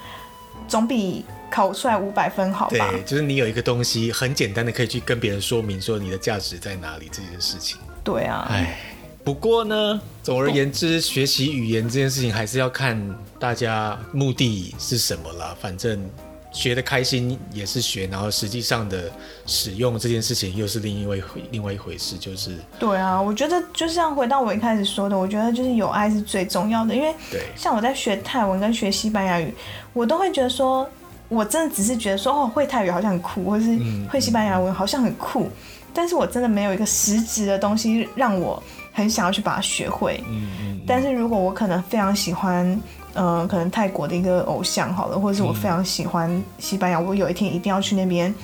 [0.67, 2.91] 总比考出来五百分好吧？
[2.91, 7.77] 对，就是你有一个东西很简单的可以去跟别人说明说你的价值在哪里这件事情。
[8.05, 8.77] 对啊，哎，
[9.23, 12.95] 不过呢，总而言之，学习语言这件事情还是要看
[13.39, 15.57] 大家目的是什么啦。
[15.59, 16.07] 反正
[16.51, 19.11] 学的开心也是学，然后实际上的
[19.47, 22.15] 使用这件事情又是另一位另外一回事。
[22.15, 26.95] 就是对啊，我觉得就像回到我一开始说的，我觉得就是有爱是最重要的。
[26.95, 27.11] 因为
[27.55, 29.51] 像我在学泰文跟学西班牙语，
[29.93, 30.87] 我都会觉得说，
[31.27, 33.77] 我真的只是觉得说，哦，会泰语好像很酷，或是
[34.09, 35.49] 会西班牙文好像很酷。
[35.95, 40.21] 嗯但是我真的没有一个实质的东西让我很想要去把它学会。
[40.27, 40.81] 嗯嗯嗯。
[40.85, 42.65] 但是如果我可能非常喜欢，
[43.13, 48.35] 嗯、呃，可能泰国的一个偶像好了，或者是我非常喜欢西班牙，我有一天一定要去那边，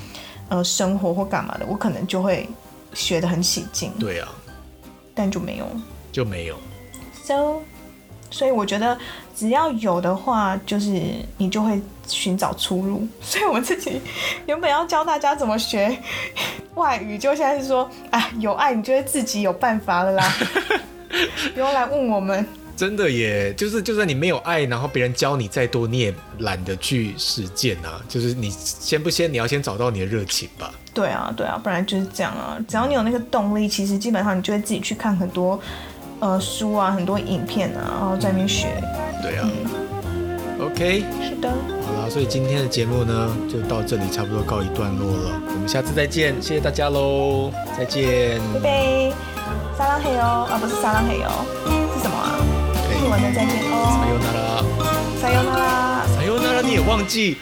[0.47, 2.47] 呃，生活或干嘛的，我可能就会
[2.93, 3.91] 学得很起劲。
[3.99, 4.30] 对啊。
[5.14, 5.68] 但就没有。
[6.12, 6.56] 就没有。
[7.26, 7.60] So。
[8.32, 8.98] 所以我觉得，
[9.36, 10.90] 只要有的话，就是
[11.38, 13.08] 你就会寻找出路。
[13.22, 14.02] 所以我自己
[14.48, 15.96] 原本要教大家怎么学
[16.74, 20.34] 外语，就现在是说，啊，有爱，你就会自己有办法了啦，
[21.54, 22.44] 不用来问我们。
[22.78, 28.02] 真的耶，就是就算你没有爱，然后别人教你再多，你也懒得去实践啊。
[28.10, 30.74] 就是你先不先，你要先找到你的热情吧。
[30.92, 32.58] 对啊，对啊，不然就是这样啊。
[32.68, 35.60] 只要你有那个动力，其实基本上你就会自己去看很多。
[36.22, 38.67] 呃，书啊，很多影片啊，然后在那边学。
[39.24, 39.49] 对啊。
[39.49, 41.03] 嗯、OK。
[41.28, 41.49] 是的。
[41.49, 45.41] 好了，所以今天的节目呢，就到这里差不多告一段落了。
[45.47, 48.39] 我们下次再见，谢谢大家喽，再见。
[48.53, 49.11] 拜拜。
[49.76, 51.43] 撒浪嘿哦，啊，不是撒浪嘿哦，
[51.95, 52.38] 是什么啊？
[52.88, 53.76] 日文的再见哦。
[53.97, 54.61] 撒由那拉。
[55.19, 56.05] 撒由那拉。
[56.05, 57.38] 撒由那拉，你也忘记。